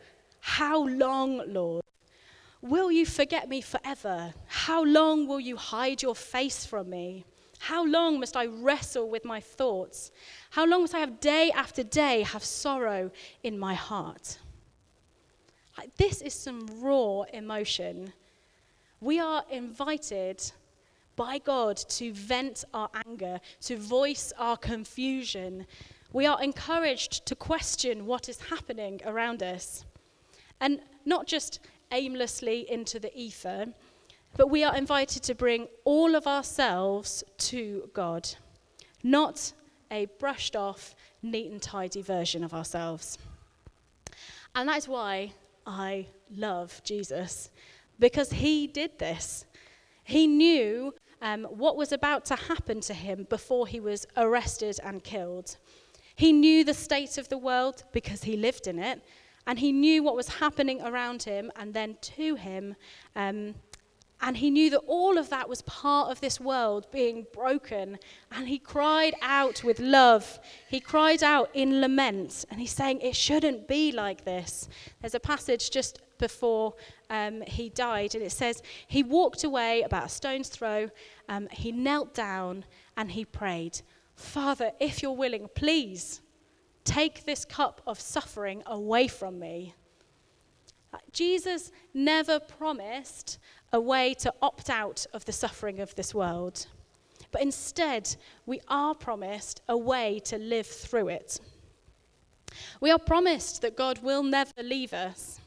How 0.40 0.86
long, 0.86 1.42
Lord, 1.46 1.82
Will 2.62 2.92
you 2.92 3.04
forget 3.04 3.48
me 3.48 3.60
forever? 3.60 4.32
How 4.46 4.84
long 4.84 5.26
will 5.26 5.40
you 5.40 5.56
hide 5.56 6.00
your 6.00 6.14
face 6.14 6.64
from 6.64 6.88
me? 6.88 7.24
How 7.58 7.84
long 7.84 8.20
must 8.20 8.36
I 8.36 8.46
wrestle 8.46 9.10
with 9.10 9.24
my 9.24 9.40
thoughts? 9.40 10.12
How 10.50 10.64
long 10.64 10.82
must 10.82 10.94
I 10.94 11.00
have 11.00 11.18
day 11.18 11.50
after 11.50 11.82
day 11.82 12.22
have 12.22 12.44
sorrow 12.44 13.10
in 13.42 13.58
my 13.58 13.74
heart? 13.74 14.38
Like, 15.76 15.96
this 15.96 16.22
is 16.22 16.34
some 16.34 16.68
raw 16.80 17.22
emotion. 17.32 18.12
We 19.00 19.18
are 19.18 19.44
invited 19.50 20.52
by 21.22 21.38
God 21.38 21.76
to 21.76 22.12
vent 22.12 22.64
our 22.74 22.90
anger, 23.06 23.38
to 23.60 23.76
voice 23.76 24.32
our 24.38 24.56
confusion. 24.56 25.64
We 26.12 26.26
are 26.26 26.42
encouraged 26.42 27.26
to 27.26 27.36
question 27.36 28.06
what 28.06 28.28
is 28.28 28.40
happening 28.40 29.00
around 29.06 29.40
us. 29.40 29.84
And 30.60 30.80
not 31.04 31.28
just 31.28 31.60
aimlessly 31.92 32.68
into 32.68 32.98
the 32.98 33.16
ether, 33.16 33.66
but 34.36 34.50
we 34.50 34.64
are 34.64 34.76
invited 34.76 35.22
to 35.22 35.34
bring 35.36 35.68
all 35.84 36.16
of 36.16 36.26
ourselves 36.26 37.22
to 37.50 37.88
God, 37.94 38.28
not 39.04 39.52
a 39.92 40.06
brushed 40.18 40.56
off, 40.56 40.96
neat 41.22 41.52
and 41.52 41.62
tidy 41.62 42.02
version 42.02 42.42
of 42.42 42.52
ourselves. 42.52 43.16
And 44.56 44.68
that 44.68 44.78
is 44.78 44.88
why 44.88 45.34
I 45.64 46.06
love 46.34 46.80
Jesus, 46.82 47.50
because 48.00 48.32
he 48.32 48.66
did 48.66 48.98
this. 48.98 49.46
He 50.02 50.26
knew 50.26 50.92
um, 51.22 51.44
what 51.44 51.76
was 51.76 51.92
about 51.92 52.24
to 52.26 52.36
happen 52.36 52.80
to 52.82 52.92
him 52.92 53.26
before 53.30 53.66
he 53.66 53.80
was 53.80 54.06
arrested 54.16 54.78
and 54.84 55.02
killed. 55.02 55.56
He 56.16 56.32
knew 56.32 56.64
the 56.64 56.74
state 56.74 57.16
of 57.16 57.28
the 57.28 57.38
world 57.38 57.84
because 57.92 58.24
he 58.24 58.36
lived 58.36 58.66
in 58.66 58.78
it, 58.78 59.00
and 59.46 59.58
he 59.58 59.72
knew 59.72 60.02
what 60.02 60.16
was 60.16 60.28
happening 60.28 60.82
around 60.82 61.22
him 61.22 61.50
and 61.56 61.72
then 61.72 61.96
to 62.00 62.34
him. 62.34 62.74
Um, 63.16 63.54
and 64.20 64.36
he 64.36 64.50
knew 64.50 64.70
that 64.70 64.82
all 64.86 65.18
of 65.18 65.30
that 65.30 65.48
was 65.48 65.62
part 65.62 66.10
of 66.10 66.20
this 66.20 66.38
world 66.38 66.86
being 66.92 67.26
broken. 67.32 67.98
And 68.30 68.46
he 68.46 68.58
cried 68.58 69.14
out 69.20 69.64
with 69.64 69.80
love. 69.80 70.38
He 70.68 70.78
cried 70.78 71.24
out 71.24 71.50
in 71.54 71.80
lament. 71.80 72.44
And 72.48 72.60
he's 72.60 72.70
saying, 72.70 73.00
It 73.00 73.16
shouldn't 73.16 73.66
be 73.66 73.90
like 73.90 74.24
this. 74.24 74.68
There's 75.00 75.16
a 75.16 75.20
passage 75.20 75.72
just 75.72 75.98
before 76.22 76.74
um, 77.10 77.42
he 77.42 77.68
died, 77.68 78.14
and 78.14 78.24
it 78.24 78.32
says, 78.32 78.62
He 78.86 79.02
walked 79.02 79.44
away 79.44 79.82
about 79.82 80.06
a 80.06 80.08
stone's 80.08 80.48
throw. 80.48 80.88
Um, 81.28 81.48
he 81.50 81.70
knelt 81.72 82.14
down 82.14 82.64
and 82.96 83.10
he 83.10 83.24
prayed, 83.24 83.82
Father, 84.14 84.72
if 84.80 85.02
you're 85.02 85.12
willing, 85.24 85.48
please 85.54 86.22
Take 86.84 87.24
this 87.24 87.44
cup 87.44 87.80
of 87.86 88.00
suffering 88.00 88.62
away 88.66 89.06
from 89.06 89.38
me. 89.38 89.74
Jesus 91.12 91.70
never 91.94 92.40
promised 92.40 93.38
a 93.72 93.80
way 93.80 94.14
to 94.14 94.34
opt 94.42 94.68
out 94.68 95.06
of 95.14 95.24
the 95.24 95.32
suffering 95.32 95.80
of 95.80 95.94
this 95.94 96.14
world, 96.14 96.66
but 97.30 97.40
instead, 97.40 98.14
we 98.44 98.60
are 98.68 98.94
promised 98.94 99.62
a 99.68 99.76
way 99.76 100.20
to 100.24 100.36
live 100.36 100.66
through 100.66 101.08
it. 101.08 101.40
We 102.80 102.90
are 102.90 102.98
promised 102.98 103.62
that 103.62 103.76
God 103.76 104.02
will 104.02 104.22
never 104.22 104.62
leave 104.62 104.92
us. 104.92 105.40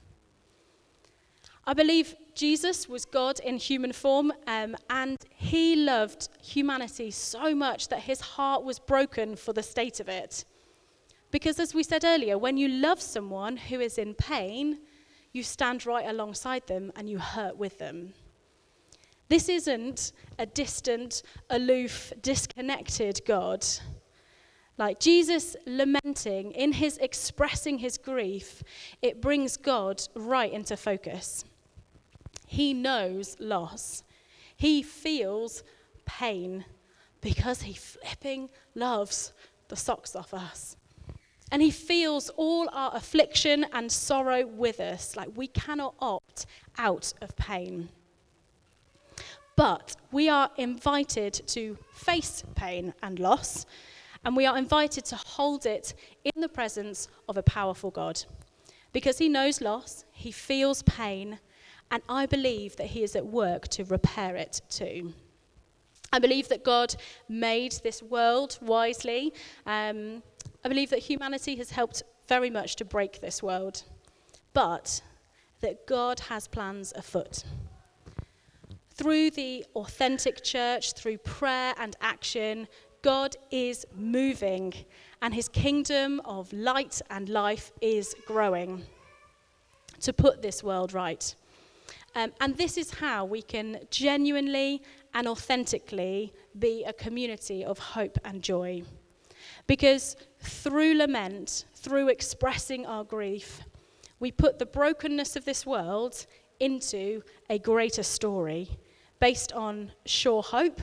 I 1.68 1.74
believe 1.74 2.16
Jesus 2.36 2.88
was 2.88 3.06
God 3.06 3.40
in 3.40 3.58
human 3.58 3.92
form, 3.92 4.32
um, 4.46 4.76
and 4.90 5.18
he 5.36 5.76
loved 5.76 6.30
humanity 6.42 7.10
so 7.10 7.56
much 7.56 7.88
that 7.88 8.02
his 8.02 8.22
heart 8.22 8.64
was 8.64 8.78
broken 8.78 9.36
for 9.36 9.52
the 9.52 9.64
state 9.64 10.00
of 10.00 10.08
it. 10.08 10.46
Because 11.32 11.60
as 11.60 11.74
we 11.74 11.82
said 11.82 12.04
earlier, 12.04 12.38
when 12.38 12.56
you 12.56 12.68
love 12.68 13.02
someone 13.02 13.58
who 13.58 13.80
is 13.80 13.98
in 13.98 14.14
pain, 14.14 14.80
you 15.34 15.42
stand 15.42 15.86
right 15.86 16.08
alongside 16.08 16.68
them 16.68 16.92
and 16.96 17.10
you 17.10 17.18
hurt 17.18 17.58
with 17.58 17.80
them. 17.80 18.14
This 19.28 19.50
isn't 19.50 20.12
a 20.38 20.46
distant, 20.46 21.24
aloof, 21.50 22.14
disconnected 22.22 23.22
God. 23.26 23.66
Like 24.78 25.00
Jesus 25.00 25.56
lamenting, 25.66 26.52
in 26.52 26.74
his 26.74 26.98
expressing 27.00 27.80
his 27.80 27.98
grief, 27.98 28.62
it 29.02 29.22
brings 29.22 29.58
God 29.58 30.04
right 30.14 30.52
into 30.54 30.78
focus. 30.78 31.44
He 32.56 32.74
knows 32.74 33.36
loss, 33.38 34.04
he 34.56 34.82
feels 34.82 35.62
pain 36.06 36.64
because 37.20 37.64
he 37.64 37.74
flipping 37.74 38.50
loves 38.76 39.34
the 39.68 39.76
socks 39.76 40.16
off 40.16 40.34
us. 40.34 40.78
And 41.52 41.62
he 41.62 41.70
feels 41.70 42.30
all 42.38 42.70
our 42.72 42.96
affliction 42.96 43.66
and 43.74 43.92
sorrow 43.92 44.46
with 44.46 44.80
us. 44.80 45.18
Like 45.18 45.36
we 45.36 45.48
cannot 45.48 45.96
opt 46.00 46.46
out 46.78 47.14
of 47.22 47.36
pain. 47.36 47.90
But 49.58 49.98
we 50.14 50.30
are 50.30 50.50
invited 50.56 51.34
to 51.48 51.78
face 51.92 52.42
pain 52.56 52.94
and 53.04 53.20
loss, 53.20 53.66
and 54.24 54.34
we 54.34 54.46
are 54.46 54.58
invited 54.58 55.04
to 55.06 55.18
hold 55.18 55.66
it 55.66 55.94
in 56.24 56.40
the 56.40 56.48
presence 56.48 57.10
of 57.28 57.36
a 57.36 57.44
powerful 57.44 57.92
God. 57.92 58.24
Because 58.94 59.18
he 59.18 59.28
knows 59.28 59.60
loss, 59.60 60.06
he 60.14 60.32
feels 60.32 60.84
pain, 60.84 61.40
and 61.92 62.02
I 62.10 62.26
believe 62.26 62.76
that 62.78 62.88
he 62.88 63.04
is 63.04 63.16
at 63.16 63.26
work 63.26 63.68
to 63.70 63.84
repair 63.86 64.36
it 64.36 64.62
too. 64.70 65.14
I 66.12 66.20
believe 66.20 66.48
that 66.50 66.64
God 66.64 66.96
made 67.28 67.74
this 67.84 68.02
world 68.02 68.58
wisely. 68.62 69.34
Um, 69.66 70.24
I 70.64 70.70
believe 70.70 70.90
that 70.92 71.00
humanity 71.00 71.56
has 71.58 71.72
helped 71.72 72.04
very 72.28 72.50
much 72.50 72.76
to 72.78 72.86
break 72.86 73.22
this 73.22 73.44
world, 73.44 73.84
but 74.54 75.02
that 75.62 75.86
God 75.88 76.20
has 76.22 76.48
plans 76.48 76.94
afoot. 76.96 77.44
Through 78.92 79.32
the 79.32 79.66
authentic 79.76 80.44
church, 80.44 80.94
through 80.94 81.18
prayer 81.20 81.74
and 81.78 81.96
action, 82.02 82.68
God 83.02 83.36
is 83.52 83.86
moving, 83.96 84.74
and 85.22 85.34
his 85.34 85.50
kingdom 85.50 86.22
of 86.24 86.52
light 86.54 87.02
and 87.10 87.30
life 87.30 87.72
is 87.82 88.16
growing 88.26 88.84
to 90.02 90.14
put 90.14 90.42
this 90.42 90.64
world 90.64 90.94
right. 90.94 91.36
Um, 92.16 92.32
and 92.40 92.56
this 92.58 92.78
is 92.78 92.92
how 92.92 93.26
we 93.26 93.42
can 93.42 93.80
genuinely 93.92 94.82
and 95.14 95.28
authentically 95.28 96.34
be 96.58 96.84
a 96.86 96.94
community 96.94 97.64
of 97.64 97.78
hope 97.78 98.18
and 98.24 98.42
joy. 98.42 98.84
Because 99.68 100.16
through 100.40 100.96
lament, 100.96 101.66
through 101.76 102.08
expressing 102.08 102.86
our 102.86 103.04
grief, 103.04 103.62
we 104.20 104.32
put 104.32 104.60
the 104.60 104.66
brokenness 104.66 105.36
of 105.36 105.46
this 105.46 105.66
world 105.66 106.26
into 106.60 107.22
a 107.50 107.60
greater 107.60 108.04
story 108.04 108.70
based 109.20 109.52
on 109.52 109.92
sure 110.06 110.42
hope 110.42 110.82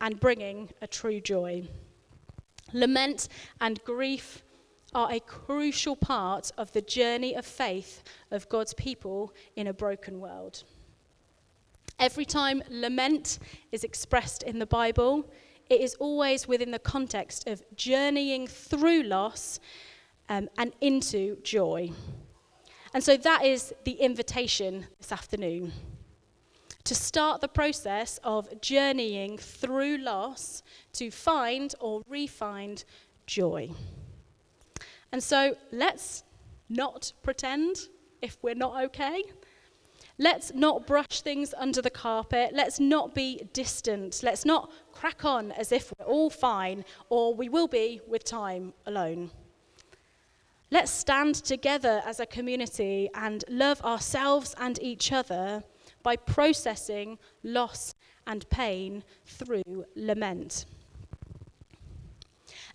and 0.00 0.20
bringing 0.20 0.70
a 0.80 0.86
true 0.86 1.20
joy. 1.20 1.66
Lament 2.72 3.28
and 3.60 3.82
grief 3.84 4.42
are 4.94 5.12
a 5.12 5.20
crucial 5.20 5.96
part 5.96 6.50
of 6.56 6.72
the 6.72 6.80
journey 6.80 7.34
of 7.34 7.44
faith 7.44 8.02
of 8.30 8.48
God's 8.48 8.74
people 8.74 9.32
in 9.56 9.66
a 9.66 9.72
broken 9.72 10.20
world. 10.20 10.64
Every 11.98 12.24
time 12.24 12.62
lament 12.70 13.38
is 13.72 13.84
expressed 13.84 14.42
in 14.42 14.58
the 14.58 14.66
Bible, 14.66 15.28
it 15.68 15.80
is 15.80 15.94
always 15.96 16.48
within 16.48 16.70
the 16.70 16.78
context 16.78 17.46
of 17.48 17.62
journeying 17.76 18.46
through 18.46 19.02
loss 19.02 19.60
um, 20.28 20.48
and 20.56 20.72
into 20.80 21.36
joy. 21.42 21.90
And 22.94 23.04
so 23.04 23.16
that 23.16 23.44
is 23.44 23.74
the 23.84 23.92
invitation 23.92 24.86
this 24.98 25.12
afternoon 25.12 25.72
to 26.84 26.94
start 26.94 27.42
the 27.42 27.48
process 27.48 28.18
of 28.24 28.62
journeying 28.62 29.36
through 29.36 29.98
loss 29.98 30.62
to 30.94 31.10
find 31.10 31.74
or 31.80 32.02
re-find 32.08 32.82
joy. 33.26 33.70
And 35.12 35.22
so 35.22 35.56
let's 35.72 36.24
not 36.68 37.12
pretend 37.22 37.88
if 38.20 38.36
we're 38.42 38.54
not 38.54 38.82
okay. 38.84 39.22
Let's 40.18 40.52
not 40.52 40.86
brush 40.86 41.20
things 41.20 41.54
under 41.56 41.80
the 41.80 41.90
carpet. 41.90 42.50
Let's 42.52 42.80
not 42.80 43.14
be 43.14 43.48
distant. 43.52 44.20
Let's 44.22 44.44
not 44.44 44.70
crack 44.92 45.24
on 45.24 45.52
as 45.52 45.70
if 45.70 45.92
we're 45.98 46.06
all 46.06 46.28
fine, 46.28 46.84
or 47.08 47.34
we 47.34 47.48
will 47.48 47.68
be 47.68 48.00
with 48.06 48.24
time 48.24 48.74
alone. 48.84 49.30
Let's 50.70 50.90
stand 50.90 51.36
together 51.36 52.02
as 52.04 52.20
a 52.20 52.26
community 52.26 53.08
and 53.14 53.44
love 53.48 53.80
ourselves 53.82 54.54
and 54.58 54.82
each 54.82 55.12
other 55.12 55.62
by 56.02 56.16
processing 56.16 57.18
loss 57.42 57.94
and 58.26 58.48
pain 58.50 59.04
through 59.24 59.84
lament. 59.94 60.66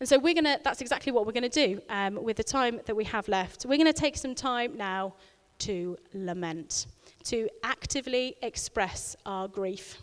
And 0.03 0.09
so 0.09 0.19
we're 0.19 0.33
going 0.33 0.43
to, 0.43 0.59
that's 0.61 0.81
exactly 0.81 1.13
what 1.13 1.25
we're 1.25 1.31
going 1.31 1.49
to 1.49 1.67
do 1.67 1.81
um, 1.87 2.21
with 2.21 2.35
the 2.35 2.43
time 2.43 2.81
that 2.87 2.93
we 2.93 3.05
have 3.05 3.25
left. 3.29 3.65
We're 3.65 3.77
going 3.77 3.87
to 3.87 3.93
take 3.93 4.17
some 4.17 4.35
time 4.35 4.75
now 4.75 5.13
to 5.59 5.95
lament 6.13 6.87
to 7.23 7.47
actively 7.63 8.35
express 8.41 9.15
our 9.25 9.47
grief. 9.47 10.01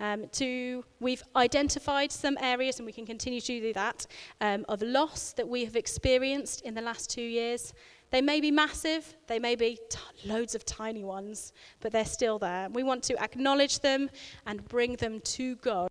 Um, 0.00 0.26
to, 0.32 0.84
we've 0.98 1.22
identified 1.36 2.10
some 2.10 2.36
areas, 2.40 2.80
and 2.80 2.86
we 2.86 2.92
can 2.92 3.06
continue 3.06 3.40
to 3.40 3.60
do 3.60 3.72
that, 3.72 4.04
um, 4.40 4.64
of 4.68 4.82
loss 4.82 5.32
that 5.34 5.46
we 5.46 5.64
have 5.64 5.76
experienced 5.76 6.62
in 6.62 6.74
the 6.74 6.82
last 6.82 7.08
two 7.08 7.22
years, 7.22 7.72
They 8.10 8.20
may 8.20 8.40
be 8.40 8.50
massive, 8.50 9.14
they 9.28 9.38
may 9.38 9.54
be 9.54 9.78
t- 9.88 9.98
loads 10.28 10.56
of 10.56 10.64
tiny 10.64 11.04
ones, 11.04 11.52
but 11.80 11.92
they're 11.92 12.04
still 12.04 12.38
there. 12.40 12.68
We 12.70 12.82
want 12.82 13.04
to 13.04 13.22
acknowledge 13.22 13.80
them 13.80 14.10
and 14.46 14.66
bring 14.68 14.96
them 14.96 15.20
to 15.20 15.54
God, 15.56 15.90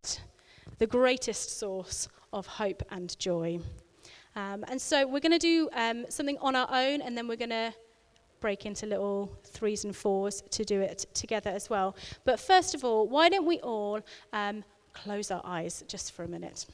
the 0.80 0.88
greatest 0.88 1.60
source 1.60 2.08
of 2.34 2.48
hope 2.48 2.82
and 2.90 3.18
joy. 3.20 3.60
Um, 4.36 4.64
and 4.68 4.82
so 4.82 5.06
we're 5.06 5.20
going 5.20 5.34
to 5.34 5.40
do 5.40 5.70
um, 5.74 6.06
something 6.10 6.38
on 6.40 6.56
our 6.56 6.68
own, 6.72 7.02
and 7.02 7.18
then 7.18 7.28
we're 7.28 7.38
going 7.38 7.50
to 7.50 7.74
break 8.40 8.66
into 8.66 8.86
little 8.86 9.38
threes 9.44 9.84
and 9.84 9.96
fours 9.96 10.42
to 10.52 10.64
do 10.64 10.80
it 10.80 11.06
together 11.14 11.50
as 11.50 11.70
well. 11.70 11.96
But 12.24 12.40
first 12.40 12.74
of 12.74 12.86
all, 12.86 13.08
why 13.08 13.30
don't 13.30 13.46
we 13.46 13.60
all 13.60 14.00
um, 14.32 14.64
close 14.94 15.30
our 15.30 15.42
eyes 15.44 15.84
just 15.88 16.14
for 16.14 16.24
a 16.24 16.28
minute? 16.28 16.66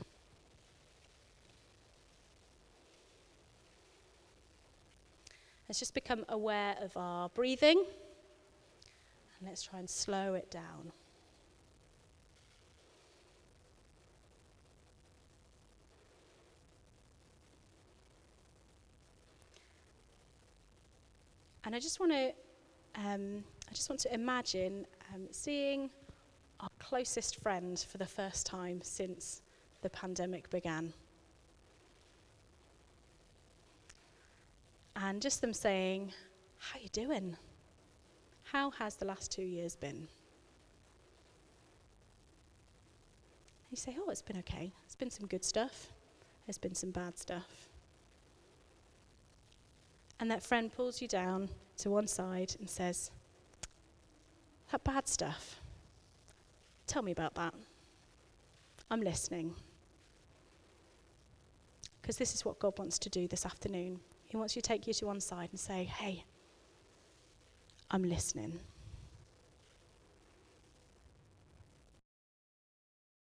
Let's 5.68 5.80
just 5.80 5.96
become 5.96 6.26
aware 6.30 6.76
of 6.82 6.96
our 6.96 7.30
breathing. 7.30 7.84
And 9.40 9.50
let's 9.50 9.64
try 9.64 9.80
and 9.80 9.90
slow 9.90 10.36
it 10.36 10.52
down. 10.52 10.92
And 21.66 21.76
I 21.76 21.80
just 21.80 22.00
want 22.00 22.12
to, 22.12 22.32
um, 22.94 23.44
I 23.68 23.74
just 23.74 23.90
want 23.90 24.00
to 24.02 24.14
imagine 24.14 24.86
um, 25.14 25.28
seeing 25.32 25.90
our 26.60 26.70
closest 26.80 27.42
friend 27.42 27.84
for 27.90 27.98
the 27.98 28.06
first 28.06 28.46
time 28.46 28.82
since 28.84 29.42
the 29.82 29.90
pandemic 29.90 30.48
began. 30.52 30.94
And 34.96 35.22
just 35.22 35.42
them 35.42 35.54
saying, 35.54 36.14
"How 36.60 36.80
you 36.80 36.90
doing? 36.90 37.36
How 38.44 38.70
has 38.72 38.96
the 38.96 39.06
last 39.06 39.32
two 39.32 39.44
years 39.44 39.76
been?" 39.76 40.08
you 43.72 43.78
say, 43.78 43.98
"Oh, 44.00 44.10
it's 44.10 44.22
been 44.22 44.38
okay. 44.38 44.72
It's 44.86 44.96
been 44.96 45.10
some 45.10 45.28
good 45.28 45.44
stuff. 45.44 45.92
There's 46.46 46.60
been 46.60 46.76
some 46.76 46.92
bad 46.92 47.18
stuff." 47.18 47.75
And 50.20 50.32
that 50.32 50.44
friend 50.44 50.72
pulls 50.72 51.02
you 51.02 51.08
down 51.08 51.50
to 51.78 51.90
one 51.90 52.08
side 52.08 52.56
and 52.60 52.70
says, 52.70 53.12
That 54.72 54.84
bad 54.84 55.08
stuff, 55.08 55.60
tell 56.88 57.02
me 57.02 57.12
about 57.12 57.36
that. 57.36 57.54
I'm 58.90 59.02
listening. 59.02 59.56
Because 62.02 62.18
this 62.18 62.36
is 62.36 62.46
what 62.46 62.60
God 62.60 62.78
wants 62.78 63.00
to 63.00 63.10
do 63.10 63.28
this 63.28 63.46
afternoon. 63.46 64.00
He 64.26 64.38
wants 64.38 64.56
you 64.56 64.62
to 64.62 64.68
take 64.68 64.88
you 64.88 64.94
to 64.94 65.08
one 65.08 65.20
side 65.20 65.50
and 65.52 65.60
say, 65.60 65.84
Hey, 65.84 66.24
I'm 67.92 68.04
listening. 68.04 68.60